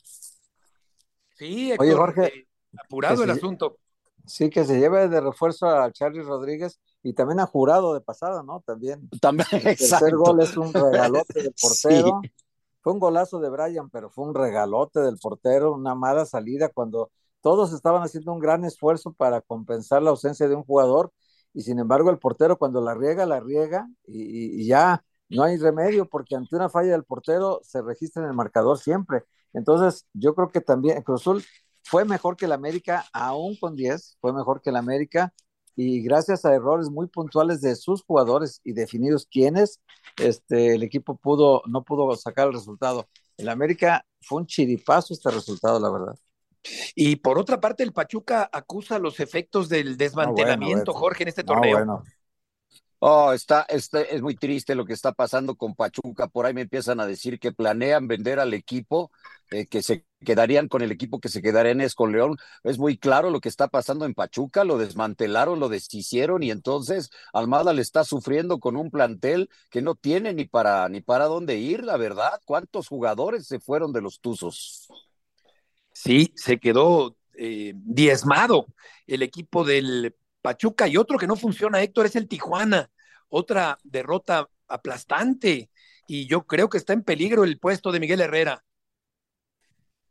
[1.36, 2.48] Sí, Oye, Jorge, eh,
[2.78, 3.78] apurado el asunto.
[4.26, 8.44] Sí, que se lleve de refuerzo a Charlie Rodríguez y también a Jurado de pasada,
[8.44, 8.62] ¿no?
[8.62, 9.10] También.
[9.20, 12.22] También, El tercer gol es un regalote del portero.
[12.82, 17.12] Fue un golazo de Brian, pero fue un regalote del portero, una mala salida cuando
[17.42, 21.12] todos estaban haciendo un gran esfuerzo para compensar la ausencia de un jugador
[21.54, 26.08] y sin embargo el portero cuando la riega, la riega y ya no hay remedio
[26.08, 29.24] porque ante una falla del portero se registra en el marcador siempre.
[29.54, 31.44] Entonces, yo creo que también Cruz Azul
[31.84, 35.34] fue mejor que el América, aún con 10, fue mejor que el América
[35.76, 39.80] y gracias a errores muy puntuales de sus jugadores y definidos quiénes,
[40.18, 43.08] este, el equipo pudo, no pudo sacar el resultado.
[43.38, 46.16] El América fue un chiripazo este resultado, la verdad.
[46.96, 51.78] Y por otra parte, el Pachuca acusa los efectos del desmantelamiento, Jorge, en este torneo.
[51.78, 52.04] bueno.
[53.02, 56.28] Oh, está, está, es muy triste lo que está pasando con Pachuca.
[56.28, 59.10] Por ahí me empiezan a decir que planean vender al equipo,
[59.52, 62.36] eh, que se quedarían con el equipo que se quedarían es con León.
[62.64, 67.10] Es muy claro lo que está pasando en Pachuca, lo desmantelaron, lo deshicieron y entonces
[67.32, 71.58] Almada le está sufriendo con un plantel que no tiene ni para ni para dónde
[71.58, 72.42] ir, la verdad.
[72.44, 74.90] ¿Cuántos jugadores se fueron de los Tuzos?
[75.94, 78.68] Sí, se quedó eh, diezmado
[79.08, 82.90] el equipo del Pachuca y otro que no funciona, Héctor, es el Tijuana.
[83.30, 85.70] Otra derrota aplastante
[86.08, 88.64] y yo creo que está en peligro el puesto de Miguel Herrera.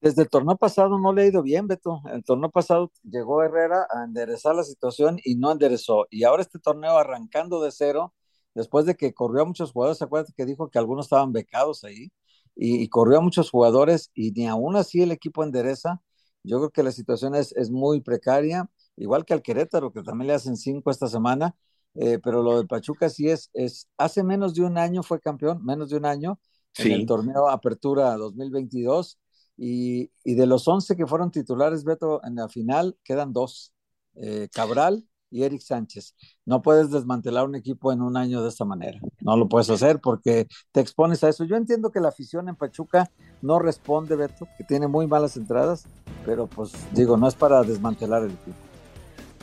[0.00, 2.02] Desde el torneo pasado no le ha ido bien, Beto.
[2.12, 6.06] El torneo pasado llegó Herrera a enderezar la situación y no enderezó.
[6.10, 8.14] Y ahora este torneo arrancando de cero,
[8.54, 12.12] después de que corrió a muchos jugadores, acuérdate que dijo que algunos estaban becados ahí,
[12.54, 16.02] y, corrió a muchos jugadores y ni aún así el equipo endereza.
[16.42, 20.28] Yo creo que la situación es, es muy precaria igual que al Querétaro, que también
[20.28, 21.54] le hacen cinco esta semana,
[21.94, 25.64] eh, pero lo de Pachuca sí es, es, hace menos de un año fue campeón,
[25.64, 26.38] menos de un año,
[26.76, 29.18] en el torneo Apertura 2022,
[29.56, 33.72] y, y, de los 11 que fueron titulares, Beto, en la final quedan dos,
[34.14, 36.14] eh, Cabral y Eric Sánchez.
[36.44, 39.00] No puedes desmantelar un equipo en un año de esta manera.
[39.20, 41.44] No lo puedes hacer porque te expones a eso.
[41.44, 43.10] Yo entiendo que la afición en Pachuca
[43.42, 45.86] no responde, Beto, que tiene muy malas entradas,
[46.24, 48.67] pero pues digo, no es para desmantelar el equipo.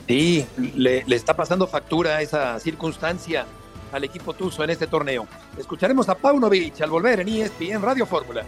[0.06, 3.44] Sí, le, está pasando factura esa circunstancia
[3.92, 5.26] al equipo Tuzo en este torneo.
[5.58, 8.44] Escucharemos a Paunovic al volver en ESPN Radio Fórmula.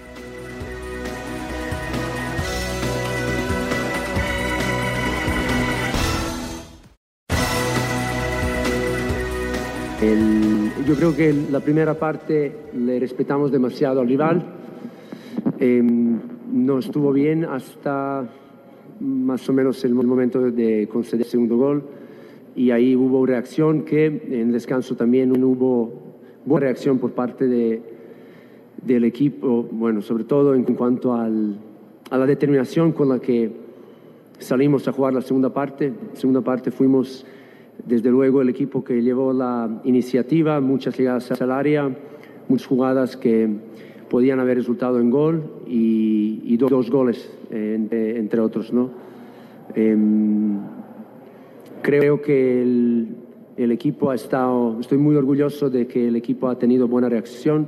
[10.86, 14.42] yo creo que la primera parte le respetamos demasiado al rival.
[15.58, 16.18] Em,
[16.50, 18.24] no estuvo bien hasta
[19.00, 21.82] más o menos el momento de conceder el segundo gol
[22.56, 25.92] y ahí hubo reacción que en descanso también hubo
[26.44, 27.80] buena reacción por parte de,
[28.82, 31.56] del equipo, bueno, sobre todo en cuanto al,
[32.10, 33.52] a la determinación con la que
[34.38, 35.92] salimos a jugar la segunda parte.
[36.14, 37.24] segunda parte fuimos
[37.84, 41.90] desde luego el equipo que llevó la iniciativa, muchas llegadas al área,
[42.48, 43.48] muchas jugadas que
[44.08, 48.72] podían haber resultado en gol y, dos, goles, entre, otros.
[48.72, 48.90] ¿no?
[49.74, 50.58] Em,
[51.82, 56.88] creo que el equipo ha estado, estoy muy orgulloso de que el equipo ha tenido
[56.88, 57.66] buena reacción,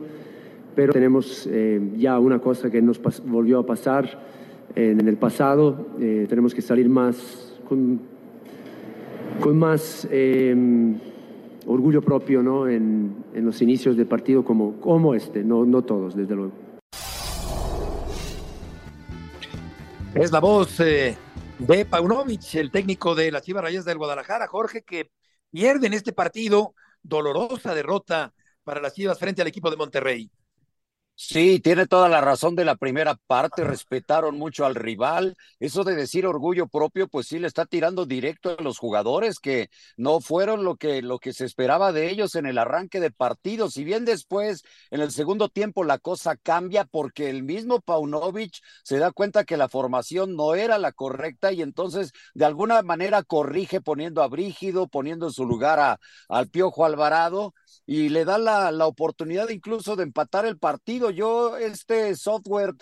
[0.75, 4.19] pero tenemos eh, ya una cosa que nos volvió a pasar
[4.75, 8.01] en, el pasado, eh, tenemos que salir más con,
[9.41, 10.95] con más em,
[11.71, 12.69] orgullo propio ¿no?
[12.69, 16.53] en, en, los inicios del partido como, como este, no, no todos, desde luego.
[20.15, 21.17] Es la voz eh,
[21.59, 25.11] de Paunovic, el técnico de las Chivas Rayas del Guadalajara, Jorge, que
[25.51, 30.31] pierde en este partido dolorosa derrota para las Chivas frente al equipo de Monterrey.
[31.23, 35.37] Sí, tiene toda la razón de la primera parte, respetaron mucho al rival.
[35.61, 39.69] Eso de decir orgullo propio, pues sí le está tirando directo a los jugadores que
[39.99, 43.69] no fueron lo que, lo que se esperaba de ellos en el arranque de partido.
[43.71, 48.99] Si bien después, en el segundo tiempo, la cosa cambia porque el mismo Paunovic se
[48.99, 53.83] da cuenta que la formación no era la correcta y entonces de alguna manera corrige
[53.83, 57.53] poniendo a Brígido, poniendo en su lugar a, al Piojo Alvarado
[57.87, 61.11] y le da la, la oportunidad incluso de empatar el partido.
[61.11, 62.75] Yo, este software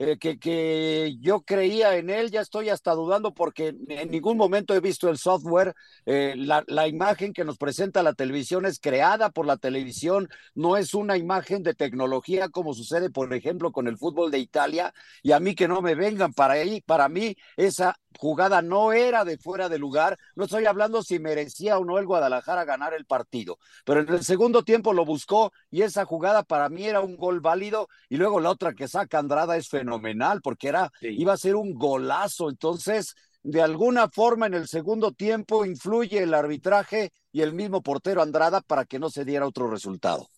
[0.00, 4.74] eh, que, que, yo creía en él, ya estoy hasta dudando porque en ningún momento
[4.74, 5.74] he visto el software.
[6.04, 10.76] Eh, la, la, imagen que nos presenta la televisión es creada por la televisión, no
[10.76, 14.92] es una imagen de tecnología como sucede, por ejemplo, con el fútbol de Italia.
[15.22, 19.24] Y a mí que no me vengan para ahí, para mí esa jugada no era
[19.24, 20.18] de fuera de lugar.
[20.34, 24.24] No estoy hablando si merecía o no el Guadalajara ganar el partido, pero en el
[24.24, 28.40] segundo tiempo lo buscó y esa jugada para mí era un gol válido y luego
[28.40, 32.48] la otra que saca Andrada es fenomenal porque era iba a ser un golazo.
[32.48, 38.22] Entonces, de alguna forma en el segundo tiempo influye el arbitraje y el mismo portero
[38.22, 40.28] Andrada para que no se diera otro resultado.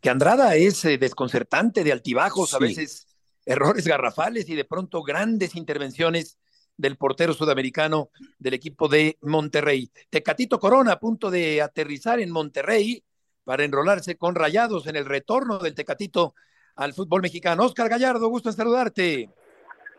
[0.00, 3.06] Que Andrada es eh, desconcertante de altibajos, a veces
[3.46, 6.38] errores garrafales y de pronto grandes intervenciones
[6.80, 9.90] del portero sudamericano del equipo de Monterrey.
[10.08, 13.04] Tecatito Corona a punto de aterrizar en Monterrey
[13.44, 16.34] para enrolarse con Rayados en el retorno del Tecatito
[16.76, 17.64] al fútbol mexicano.
[17.64, 19.28] Oscar Gallardo, gusto en saludarte.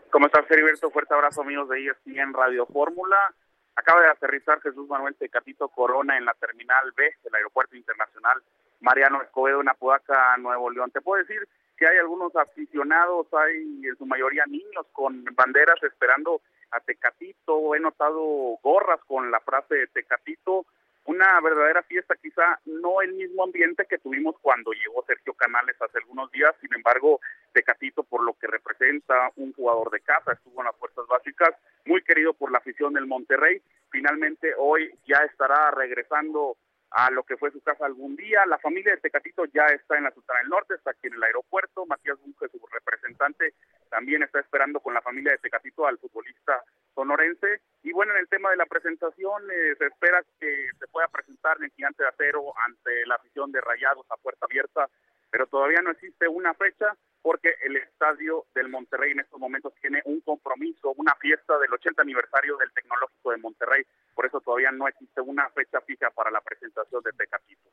[0.09, 0.89] ¿Cómo estás, Heriberto?
[0.89, 3.17] Fuerte abrazo, amigos de ESPN Radio Fórmula.
[3.75, 8.41] Acaba de aterrizar Jesús Manuel Tecatito Corona en la terminal B del Aeropuerto Internacional
[8.81, 10.91] Mariano Escobedo en Nuevo León.
[10.91, 11.47] Te puedo decir
[11.81, 16.39] que hay algunos aficionados, hay en su mayoría niños con banderas esperando
[16.69, 18.21] a Tecatito, he notado
[18.61, 20.67] gorras con la frase de Tecatito,
[21.05, 25.97] una verdadera fiesta, quizá no el mismo ambiente que tuvimos cuando llegó Sergio Canales hace
[25.97, 27.19] algunos días, sin embargo,
[27.51, 31.49] Tecatito por lo que representa un jugador de casa, estuvo en las fuerzas básicas,
[31.85, 36.57] muy querido por la afición del Monterrey, finalmente hoy ya estará regresando
[36.91, 38.45] a lo que fue su casa algún día.
[38.45, 41.23] La familia de Tecatito ya está en la Sultana del Norte, está aquí en el
[41.23, 41.85] aeropuerto.
[41.85, 43.53] Matías Bunge, su representante,
[43.89, 47.61] también está esperando con la familia de Tecatito al futbolista sonorense.
[47.83, 51.57] Y bueno, en el tema de la presentación, eh, se espera que se pueda presentar
[51.57, 54.89] en el Gigante de Acero ante la afición de Rayados a puerta abierta,
[55.29, 60.01] pero todavía no existe una fecha porque el estadio del Monterrey en estos momentos tiene
[60.05, 63.83] un compromiso, una fiesta del 80 aniversario del Tecnológico de Monterrey,
[64.15, 67.69] por eso todavía no existe una fecha fija para la presentación de Tecatito.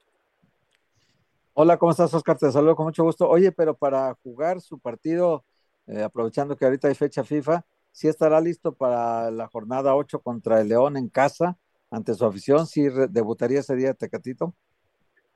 [1.55, 2.39] Hola, ¿cómo estás, Oscar?
[2.39, 3.29] Te saludo con mucho gusto.
[3.29, 5.45] Oye, pero para jugar su partido,
[5.87, 10.61] eh, aprovechando que ahorita hay fecha FIFA, ¿sí estará listo para la jornada 8 contra
[10.61, 11.57] el León en casa,
[11.91, 12.67] ante su afición?
[12.67, 14.55] ¿Sí debutaría ese día Tecatito?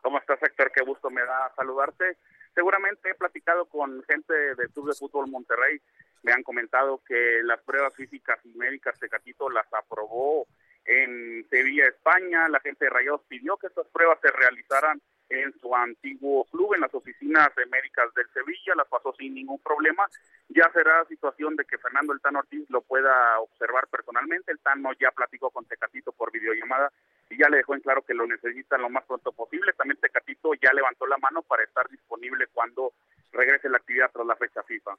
[0.00, 0.70] ¿Cómo estás, Héctor?
[0.72, 2.18] Qué gusto me da saludarte.
[2.54, 5.80] Seguramente he platicado con gente del Club de Fútbol Monterrey,
[6.22, 10.46] me han comentado que las pruebas físicas y médicas de Catito las aprobó
[10.84, 12.48] en Sevilla, España.
[12.48, 16.82] La gente de Rayados pidió que estas pruebas se realizaran en su antiguo club, en
[16.82, 20.06] las oficinas de médicas del Sevilla, las pasó sin ningún problema.
[20.48, 24.52] Ya será situación de que Fernando El Tano Ortiz lo pueda observar personalmente.
[24.52, 26.92] El Tano ya platicó con Tecatito por videollamada
[27.32, 29.72] y ya le dejó en claro que lo necesitan lo más pronto posible.
[29.72, 32.92] También Tecatito ya levantó la mano para estar disponible cuando
[33.32, 34.96] regrese la actividad tras la fecha FIFA.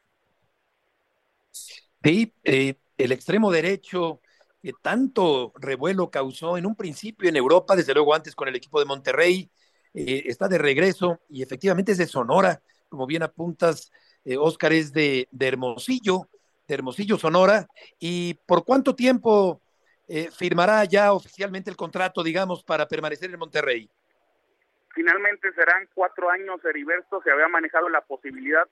[2.03, 4.19] Sí, eh, el extremo derecho
[4.61, 8.79] que tanto revuelo causó en un principio en Europa, desde luego antes con el equipo
[8.79, 9.49] de Monterrey,
[9.93, 13.91] eh, está de regreso y efectivamente es de Sonora, como bien apuntas,
[14.25, 16.29] eh, Oscar es de, de, Hermosillo,
[16.67, 17.67] de Hermosillo, Sonora.
[17.99, 19.61] ¿Y por cuánto tiempo
[20.07, 23.89] eh, firmará ya oficialmente el contrato, digamos, para permanecer en Monterrey?
[24.93, 27.21] Finalmente serán cuatro años, Heriberto.
[27.23, 28.67] Se había manejado la posibilidad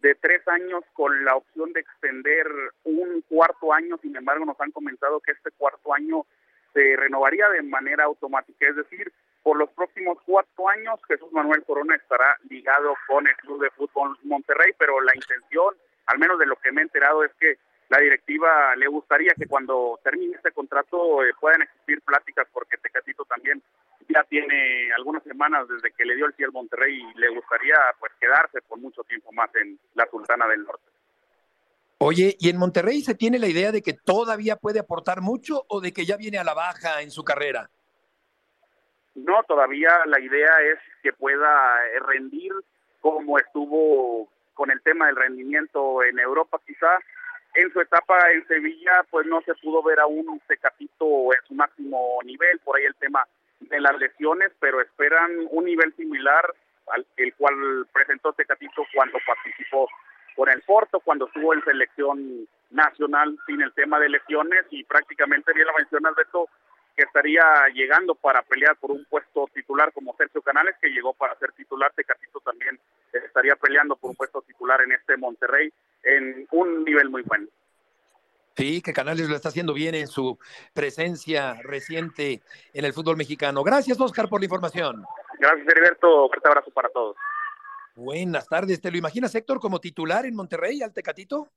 [0.00, 2.46] de tres años con la opción de extender
[2.84, 3.98] un cuarto año.
[4.00, 6.24] Sin embargo, nos han comentado que este cuarto año
[6.72, 9.10] se renovaría de manera automática, es decir,
[9.42, 14.18] por los próximos cuatro años Jesús Manuel Corona estará ligado con el Club de Fútbol
[14.24, 15.74] Monterrey, pero la intención,
[16.06, 17.56] al menos de lo que me he enterado, es que
[17.88, 23.24] la directiva le gustaría que cuando termine este contrato eh, puedan existir pláticas porque Tecatito
[23.24, 23.62] también
[24.08, 28.12] ya tiene algunas semanas desde que le dio el cielo Monterrey y le gustaría pues
[28.20, 30.84] quedarse por mucho tiempo más en la Sultana del Norte.
[31.98, 35.80] Oye, ¿y en Monterrey se tiene la idea de que todavía puede aportar mucho o
[35.80, 37.70] de que ya viene a la baja en su carrera?
[39.14, 42.52] No, todavía la idea es que pueda eh, rendir
[43.00, 46.98] como estuvo con el tema del rendimiento en Europa quizá.
[47.56, 51.54] En su etapa en Sevilla pues no se pudo ver aún un Tecatito en su
[51.54, 53.26] máximo nivel, por ahí el tema
[53.60, 56.44] de las lesiones, pero esperan un nivel similar
[56.88, 57.54] al el cual
[57.94, 59.88] presentó Tecatito cuando participó
[60.36, 65.54] con el Porto, cuando estuvo en selección nacional sin el tema de lesiones y prácticamente
[65.54, 66.48] bien lo menciona Beto,
[66.96, 67.44] que estaría
[67.74, 71.92] llegando para pelear por un puesto titular como Sergio Canales, que llegó para ser titular,
[71.94, 72.80] Tecatito también
[73.12, 75.70] estaría peleando por un puesto titular en este Monterrey
[76.02, 77.46] en un nivel muy bueno.
[78.56, 80.38] Sí, que Canales lo está haciendo bien en su
[80.72, 82.40] presencia reciente
[82.72, 83.62] en el fútbol mexicano.
[83.62, 85.04] Gracias, Oscar, por la información.
[85.38, 86.28] Gracias, Heriberto.
[86.28, 87.16] Fuerte abrazo para todos.
[87.94, 88.80] Buenas tardes.
[88.80, 91.50] ¿Te lo imaginas, Héctor, como titular en Monterrey, al Tecatito?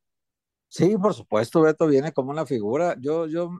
[0.67, 2.95] Sí, por supuesto, Beto viene como una figura.
[2.99, 3.59] Yo, yo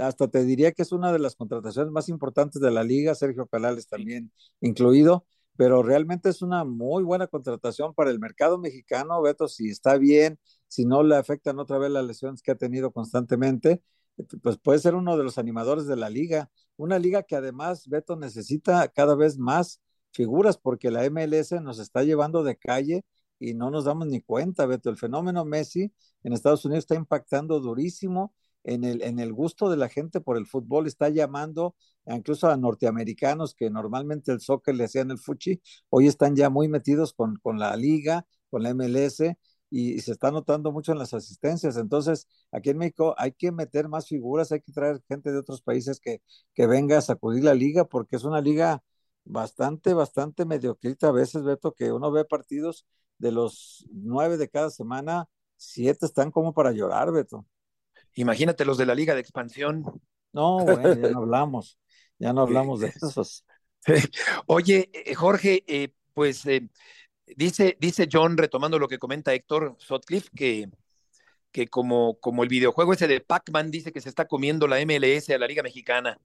[0.00, 3.46] hasta te diría que es una de las contrataciones más importantes de la liga, Sergio
[3.46, 5.26] Canales también incluido,
[5.56, 10.38] pero realmente es una muy buena contratación para el mercado mexicano, Beto, si está bien,
[10.68, 13.82] si no le afectan otra vez las lesiones que ha tenido constantemente,
[14.42, 16.50] pues puede ser uno de los animadores de la liga.
[16.76, 19.80] Una liga que además, Beto, necesita cada vez más
[20.12, 23.04] figuras porque la MLS nos está llevando de calle
[23.38, 24.90] y no nos damos ni cuenta, Beto.
[24.90, 25.92] El fenómeno Messi
[26.24, 28.34] en Estados Unidos está impactando durísimo
[28.68, 31.74] en el, en el gusto de la gente por el fútbol, está llamando
[32.06, 35.60] incluso a norteamericanos que normalmente el soccer le hacían el fuchi,
[35.90, 39.36] hoy están ya muy metidos con, con la liga, con la MLS,
[39.70, 41.76] y, se está notando mucho en las asistencias.
[41.76, 45.62] Entonces, aquí en México hay que meter más figuras, hay que traer gente de otros
[45.62, 46.22] países que,
[46.54, 48.82] que venga a sacudir la liga, porque es una liga
[49.24, 52.86] bastante, bastante mediocrita a veces, Beto, que uno ve partidos
[53.18, 57.46] de los nueve de cada semana, siete están como para llorar, Beto.
[58.20, 59.84] Imagínate los de la liga de expansión.
[60.32, 61.78] No, bueno, ya no hablamos,
[62.18, 63.44] ya no hablamos de esos.
[64.46, 66.68] Oye, eh, Jorge, eh, pues eh,
[67.36, 70.70] Dice, dice John, retomando lo que comenta Héctor Sotcliffe, que,
[71.52, 75.28] que como, como el videojuego ese de Pac-Man dice que se está comiendo la MLS
[75.30, 76.18] a la Liga Mexicana.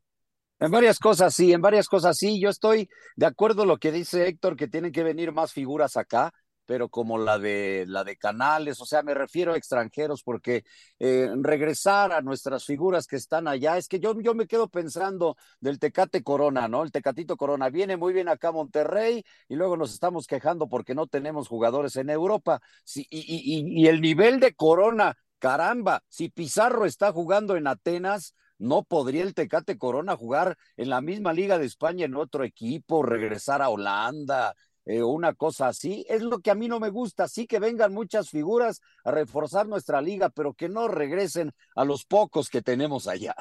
[0.59, 2.39] En varias cosas sí, en varias cosas sí.
[2.39, 5.97] Yo estoy de acuerdo con lo que dice Héctor, que tienen que venir más figuras
[5.97, 6.33] acá
[6.65, 10.63] pero como la de la de Canales, o sea, me refiero a extranjeros porque
[10.99, 15.37] eh, regresar a nuestras figuras que están allá, es que yo, yo me quedo pensando
[15.59, 16.83] del Tecate Corona, ¿no?
[16.83, 20.95] El Tecatito Corona viene muy bien acá a Monterrey y luego nos estamos quejando porque
[20.95, 22.61] no tenemos jugadores en Europa.
[22.95, 29.23] Y, y el nivel de Corona, caramba, si Pizarro está jugando en Atenas, no podría
[29.23, 33.69] el Tecate Corona jugar en la misma Liga de España en otro equipo, regresar a
[33.69, 34.55] Holanda,
[34.85, 36.05] eh, una cosa así.
[36.09, 37.27] Es lo que a mí no me gusta.
[37.27, 42.05] Sí que vengan muchas figuras a reforzar nuestra liga, pero que no regresen a los
[42.05, 43.35] pocos que tenemos allá.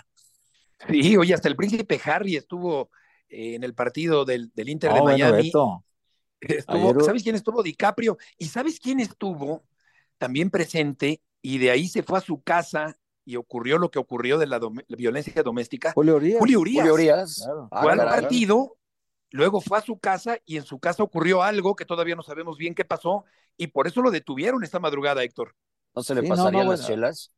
[0.89, 2.91] Sí, oye, hasta el príncipe Harry estuvo
[3.29, 5.53] eh, en el partido del, del Inter de Miami.
[6.41, 7.63] Estuvo, ¿Sabes quién estuvo?
[7.63, 8.19] DiCaprio.
[8.37, 9.63] ¿Y sabes quién estuvo
[10.19, 11.23] también presente?
[11.41, 14.61] Y de ahí se fue a su casa y ocurrió lo que ocurrió de la,
[14.89, 15.93] violencia doméstica.
[15.93, 16.39] Julio Urias.
[16.39, 17.49] Julio Urias.
[17.81, 18.77] Fue al Ah, partido
[19.33, 22.59] Luego fue a su casa y en su casa ocurrió algo que todavía no sabemos
[22.59, 23.25] bien qué pasó
[23.57, 25.55] y por eso lo detuvieron esta madrugada, Héctor.
[25.95, 26.87] ¿No se le Sí, no, pasarían no, las bueno.
[26.87, 27.33] chelas?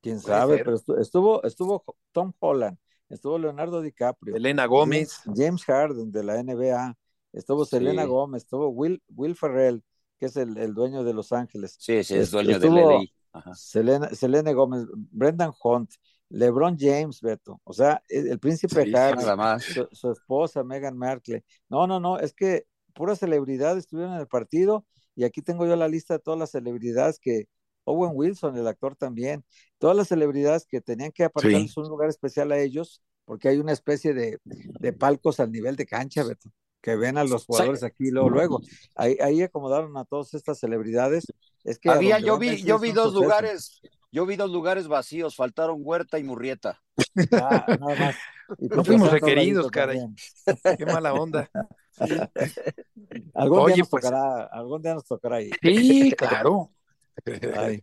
[0.00, 0.64] Quién sabe, ser.
[0.64, 5.20] pero estu- estuvo, estuvo Tom Holland, estuvo Leonardo DiCaprio, Elena Gómez.
[5.24, 6.96] James, James Harden de la NBA,
[7.32, 7.70] estuvo Sí.
[7.70, 9.82] Selena Gómez, estuvo Will, Will Ferrell,
[10.18, 11.76] que es el, el dueño de Los Ángeles.
[11.78, 13.04] Sí, sí, es dueño estuvo LA.
[13.32, 13.54] Ajá.
[13.54, 15.90] Selena, Selena Gómez, Brendan Hunt,
[16.30, 19.64] LeBron James, Beto, o sea, el, el príncipe Sí, Harry, Nada más.
[19.64, 21.44] su, su esposa Meghan Markle.
[21.68, 22.64] No, no, no, es que
[22.94, 26.50] puras celebridades estuvieron en el partido y aquí tengo yo la lista de todas las
[26.50, 27.46] celebridades que
[27.84, 29.44] Owen Wilson, el actor también,
[29.78, 33.72] todas las celebridades que tenían que apartarles un lugar especial a ellos porque hay una
[33.72, 36.50] especie de, de palcos al nivel de cancha, Beto,
[36.80, 38.60] que ven a los jugadores aquí luego, luego.
[38.94, 41.24] Ahí, ahí acomodaron a todas estas celebridades.
[41.64, 43.22] Es que Había, yo vi, yo vi dos suceso.
[43.22, 43.80] lugares,
[44.10, 46.80] yo vi dos lugares vacíos, faltaron Huerta y Murrieta.
[47.32, 48.16] Ah, nada más.
[48.58, 50.00] Y No fuimos requeridos, caray.
[50.78, 51.50] Qué mala onda.
[53.34, 55.54] Algún Oye, día nos pues- tocará, algún día nos tocará ir.
[55.60, 56.70] Sí, claro.
[57.56, 57.82] Ay,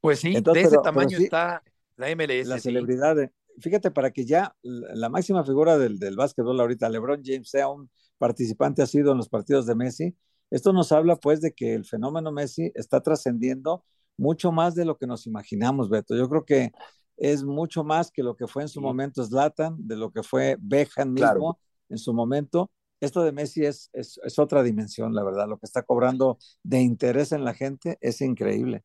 [0.00, 1.62] Pues sí, Entonces, de ese pero- pero tamaño sí, está
[1.96, 2.46] la MLS.
[2.48, 2.62] la sí.
[2.62, 3.16] celebridad.
[3.16, 7.68] de- Fíjate, para que ya la máxima figura del, del básquetbol ahorita, LeBron James, sea
[7.68, 10.16] un participante asiduo en los partidos de Messi,
[10.50, 13.84] esto nos habla pues de que el fenómeno Messi está trascendiendo
[14.22, 16.16] mucho más de lo que nos imaginamos, Beto.
[16.16, 16.70] Yo creo que
[17.16, 18.84] es mucho más que lo que fue en su Sí.
[18.84, 21.58] momento Zlatan, de lo que fue Beckham mismo Claro.
[21.88, 22.70] en su momento.
[23.00, 25.48] Esto de Messi es, es, es otra dimensión, la verdad.
[25.48, 28.84] Lo que está cobrando de interés en la gente es increíble.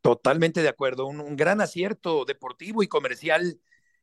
[0.00, 1.06] Totalmente de acuerdo.
[1.06, 3.60] Un, un gran acierto deportivo y comercial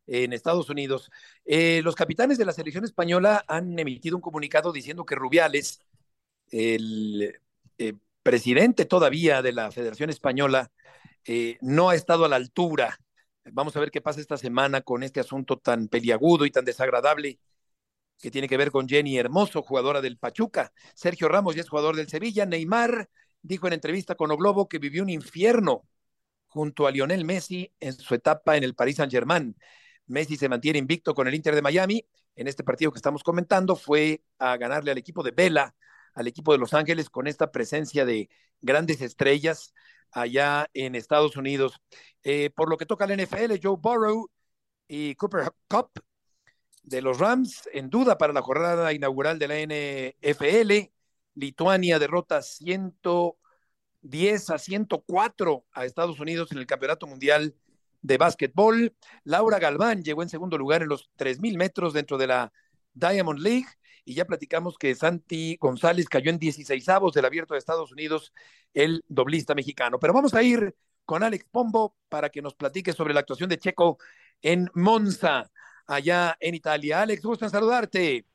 [0.08, 1.12] en Estados Unidos.
[1.44, 5.82] Eh, los capitanes de la selección española han emitido un comunicado diciendo que Rubiales,
[6.52, 7.38] el
[7.78, 10.72] eh, presidente todavía de la Federación Española,
[11.26, 12.98] eh, no ha estado a la altura.
[13.52, 17.40] Vamos a ver qué pasa esta semana con este asunto tan peliagudo y tan desagradable
[18.20, 20.72] que tiene que ver con Jenny Hermoso, jugadora del Pachuca.
[20.94, 22.46] Sergio Ramos ya es jugador del Sevilla.
[22.46, 23.10] Neymar
[23.42, 25.88] dijo en entrevista con O Globo que vivió un infierno
[26.48, 29.56] junto a Lionel Messi en su etapa en el Paris Saint-Germain.
[30.08, 32.06] Messi se mantiene invicto con el Inter de Miami.
[32.36, 35.76] En este partido que estamos comentando fue a ganarle al equipo de Vela,
[36.14, 38.30] al equipo de Los Ángeles, con esta presencia de
[38.62, 39.74] grandes estrellas
[40.12, 41.80] allá en Estados Unidos.
[42.24, 44.30] Eh, por lo que toca al NFL, Joe Burrow
[44.88, 45.92] y Cooper Cup
[46.84, 50.92] de los Rams en duda para la jornada inaugural de la NFL.
[51.36, 57.56] Lituania derrota 110 a 104 a Estados Unidos en el Campeonato Mundial
[58.02, 58.94] de Básquetbol.
[59.24, 62.52] Laura Galván llegó en segundo lugar en los 3.000 metros dentro de la
[62.94, 63.68] Diamond League.
[64.10, 68.34] Y ya platicamos que Santi González cayó en 16 avos del abierto de Estados Unidos,
[68.74, 70.00] el doblista mexicano.
[70.00, 70.74] Pero vamos a ir
[71.06, 74.00] con Alex Pombo para que nos platique sobre la actuación de Checo
[74.42, 75.52] en Monza,
[75.86, 77.04] allá en Italia.
[77.04, 78.26] Alex, gusto en saludarte.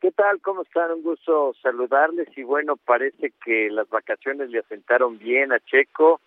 [0.00, 0.40] ¿Qué tal?
[0.40, 0.92] ¿Cómo están?
[0.92, 6.20] Un gusto saludarles y bueno, parece que las vacaciones le asentaron bien a Checo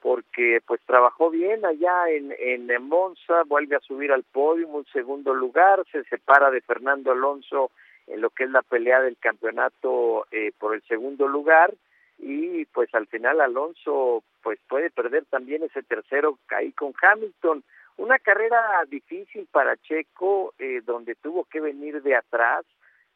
[0.00, 5.34] porque pues trabajó bien allá en, en Monza, vuelve a subir al podio, un segundo
[5.34, 7.70] lugar, se separa de Fernando Alonso
[8.06, 11.74] en lo que es la pelea del campeonato eh, por el segundo lugar
[12.18, 17.62] y pues al final Alonso pues puede perder también ese tercero ahí con Hamilton.
[17.98, 22.64] Una carrera difícil para Checo eh, donde tuvo que venir de atrás,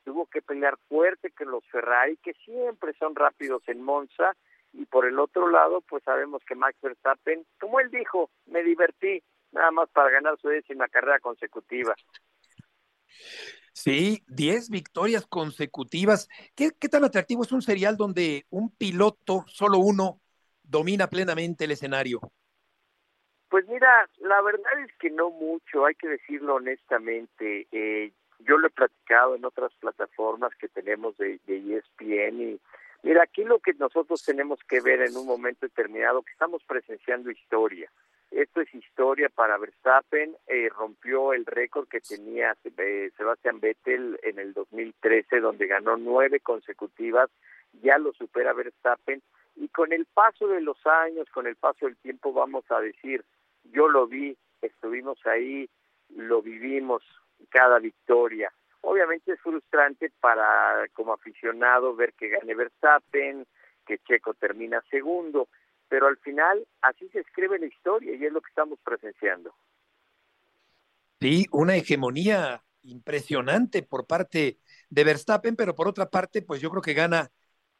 [0.05, 4.37] tuvo que pelear fuerte con los Ferrari que siempre son rápidos en Monza
[4.75, 9.22] y por el otro lado, pues sabemos que Max Verstappen, como él dijo, me divertí
[9.53, 11.95] nada más para ganar su décima carrera consecutiva.
[13.72, 16.29] Sí, 10 victorias consecutivas.
[16.55, 20.20] ¿Qué, ¿Qué tan atractivo es un serial donde un piloto, solo uno,
[20.62, 22.20] domina plenamente el escenario?
[23.49, 27.68] Pues mira, la verdad es que no mucho, hay que decirlo honestamente.
[27.70, 32.61] Eh, yo lo he platicado en otras plataformas que tenemos de, de ESPN y
[33.05, 37.31] Mira, aquí lo que nosotros tenemos que ver en un momento determinado, que estamos presenciando
[37.31, 37.93] historia.
[38.31, 44.39] Esto es historia para Verstappen, eh, rompió el récord que tenía eh, Sebastián Vettel en
[44.39, 47.29] el 2013, donde ganó nueve consecutivas,
[47.83, 49.21] ya lo supera Verstappen,
[49.55, 53.23] y con el paso de los años, con el paso del tiempo, vamos a decir,
[53.65, 55.69] yo lo vi, estuvimos ahí,
[56.09, 57.03] lo vivimos,
[57.51, 58.51] cada victoria,
[58.87, 63.47] Obviamente es frustrante para como aficionado ver que gane Verstappen,
[63.87, 65.49] que Checo termina segundo,
[65.89, 69.55] pero al final así se escribe la historia y es lo que estamos presenciando.
[71.18, 74.59] Sí, una hegemonía impresionante por parte
[74.91, 77.30] de Verstappen, pero por otra parte, pues yo creo que gana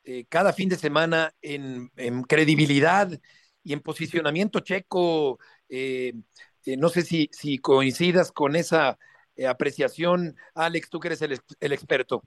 [0.05, 1.91] eh, cada fin de semana en,
[2.27, 3.11] credibilidad
[3.63, 5.39] y en posicionamiento checo.
[5.69, 6.15] Eh,
[6.65, 8.99] eh, no sé si, si coincidas con esa
[9.37, 10.37] eh, apreciación.
[10.55, 12.23] Alex, tú que eres el, el experto.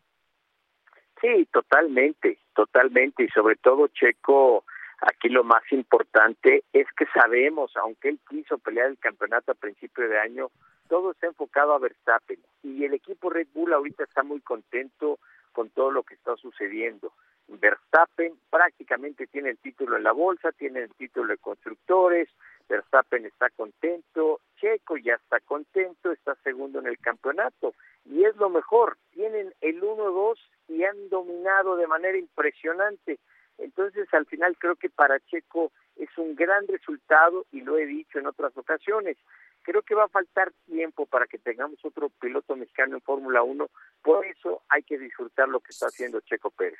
[1.21, 3.23] Sí, totalmente, totalmente.
[3.23, 4.65] Y sobre todo, Checo,
[5.01, 10.07] aquí lo más importante es que sabemos, aunque él quiso pelear el campeonato a principio
[10.07, 10.51] de año,
[10.87, 12.39] todo está enfocado a Verstappen.
[12.63, 15.19] Y el equipo Red Bull ahorita está muy contento
[15.51, 17.13] con todo lo que está sucediendo.
[17.47, 22.29] Verstappen prácticamente tiene el título en la bolsa, tiene el título de constructores,
[22.67, 27.73] Verstappen está contento, Checo ya está contento, está segundo en el campeonato
[28.05, 30.35] y es lo mejor, tienen el 1-2
[30.69, 33.19] y han dominado de manera impresionante.
[33.57, 38.19] Entonces al final creo que para Checo es un gran resultado y lo he dicho
[38.19, 39.17] en otras ocasiones.
[39.63, 43.69] Creo que va a faltar tiempo para que tengamos otro piloto mexicano en Fórmula 1,
[44.01, 46.79] por eso hay que disfrutar lo que está haciendo Checo Pérez.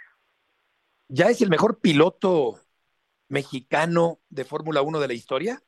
[1.09, 2.59] ¿Ya es el mejor piloto
[3.29, 5.61] mexicano de Fórmula 1 de la historia?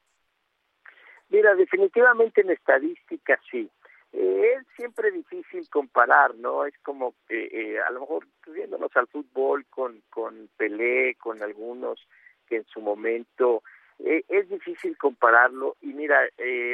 [1.29, 3.69] Mira, definitivamente en estadística sí.
[4.11, 6.65] Eh, es siempre difícil comparar, ¿no?
[6.65, 11.99] Es como que eh, a lo mejor viéndonos al fútbol con, con Pelé, con algunos
[12.47, 13.61] que en su momento
[13.99, 16.19] eh, es difícil compararlo y mira,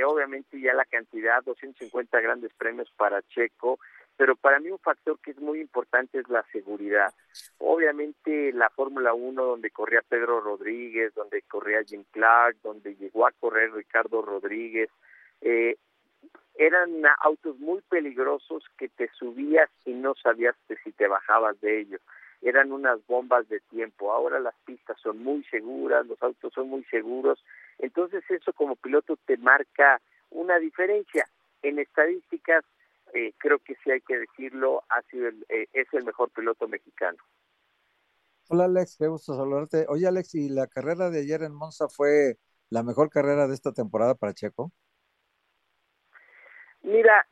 [0.07, 3.79] obviamente ya la cantidad, 250 grandes premios para Checo,
[4.17, 7.13] pero para mí un factor que es muy importante es la seguridad.
[7.57, 13.31] Obviamente la Fórmula 1 donde corría Pedro Rodríguez, donde corría Jim Clark, donde llegó a
[13.31, 14.89] correr Ricardo Rodríguez,
[15.41, 15.75] eh,
[16.57, 22.01] eran autos muy peligrosos que te subías y no sabías si te bajabas de ellos.
[22.41, 24.13] Eran unas bombas de tiempo.
[24.13, 27.43] Ahora las pistas son muy seguras, los autos son muy seguros.
[27.79, 29.99] Entonces eso como piloto te marca
[30.29, 31.27] una diferencia.
[31.61, 32.63] En estadísticas,
[33.13, 37.17] eh, creo que sí hay que decirlo, ha sido eh, es el mejor piloto mexicano.
[38.49, 39.85] Hola Alex, qué gusto saludarte.
[39.89, 42.37] Oye Alex, ¿y la carrera de ayer en Monza fue
[42.69, 44.71] la mejor carrera de esta temporada para Checo?
[46.83, 47.25] Mira,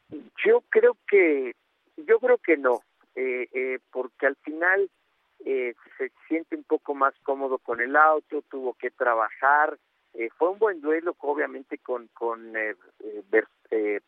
[0.44, 1.54] yo creo que
[1.98, 2.82] yo creo que no,
[3.16, 4.90] eh, eh, porque al final
[5.46, 9.78] eh, se siente un poco más cómodo con el auto, tuvo que trabajar,
[10.38, 12.54] fue un buen duelo obviamente con con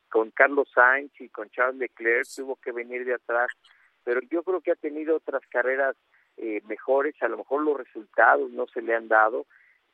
[0.10, 3.48] con Carlos Sainz y con Charles Leclerc, tuvo que venir de atrás,
[4.04, 5.96] pero yo creo que ha tenido otras carreras
[6.68, 9.46] mejores, a lo mejor los resultados no se le han dado,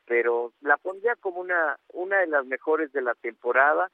[0.06, 3.90] pero la pondría como una una de las mejores de la temporada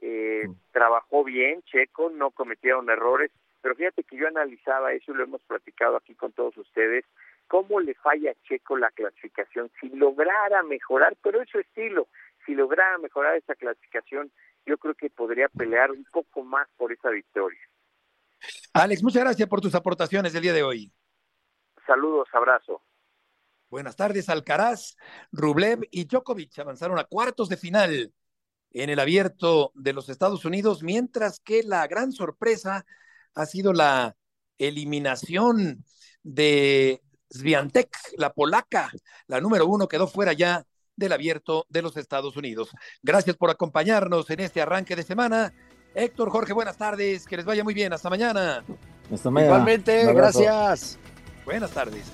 [0.00, 5.24] eh, trabajó bien, Checo, no cometieron errores, pero fíjate que yo analizaba eso y lo
[5.24, 7.04] hemos platicado aquí con todos ustedes,
[7.52, 12.08] cómo le falla a Checo la clasificación, si lograra mejorar, pero es su estilo,
[12.46, 14.32] si lograra mejorar esa clasificación,
[14.64, 17.60] yo creo que podría pelear un poco más por esa victoria.
[18.72, 20.90] Alex, muchas gracias por tus aportaciones el día de hoy.
[21.86, 22.80] Saludos, abrazo.
[23.68, 24.96] Buenas tardes, Alcaraz,
[25.30, 28.14] Rublev y Djokovic avanzaron a cuartos de final
[28.70, 32.86] en el abierto de los Estados Unidos, mientras que la gran sorpresa
[33.34, 34.16] ha sido la
[34.56, 35.84] eliminación
[36.22, 38.90] de Sviantek, la polaca,
[39.26, 40.64] la número uno, quedó fuera ya
[40.96, 42.70] del abierto de los Estados Unidos.
[43.02, 45.52] Gracias por acompañarnos en este arranque de semana.
[45.94, 48.64] Héctor, Jorge, buenas tardes, que les vaya muy bien, hasta mañana.
[49.12, 49.52] Hasta mañana.
[49.52, 50.98] Igualmente, gracias.
[51.44, 52.04] Buenas tardes.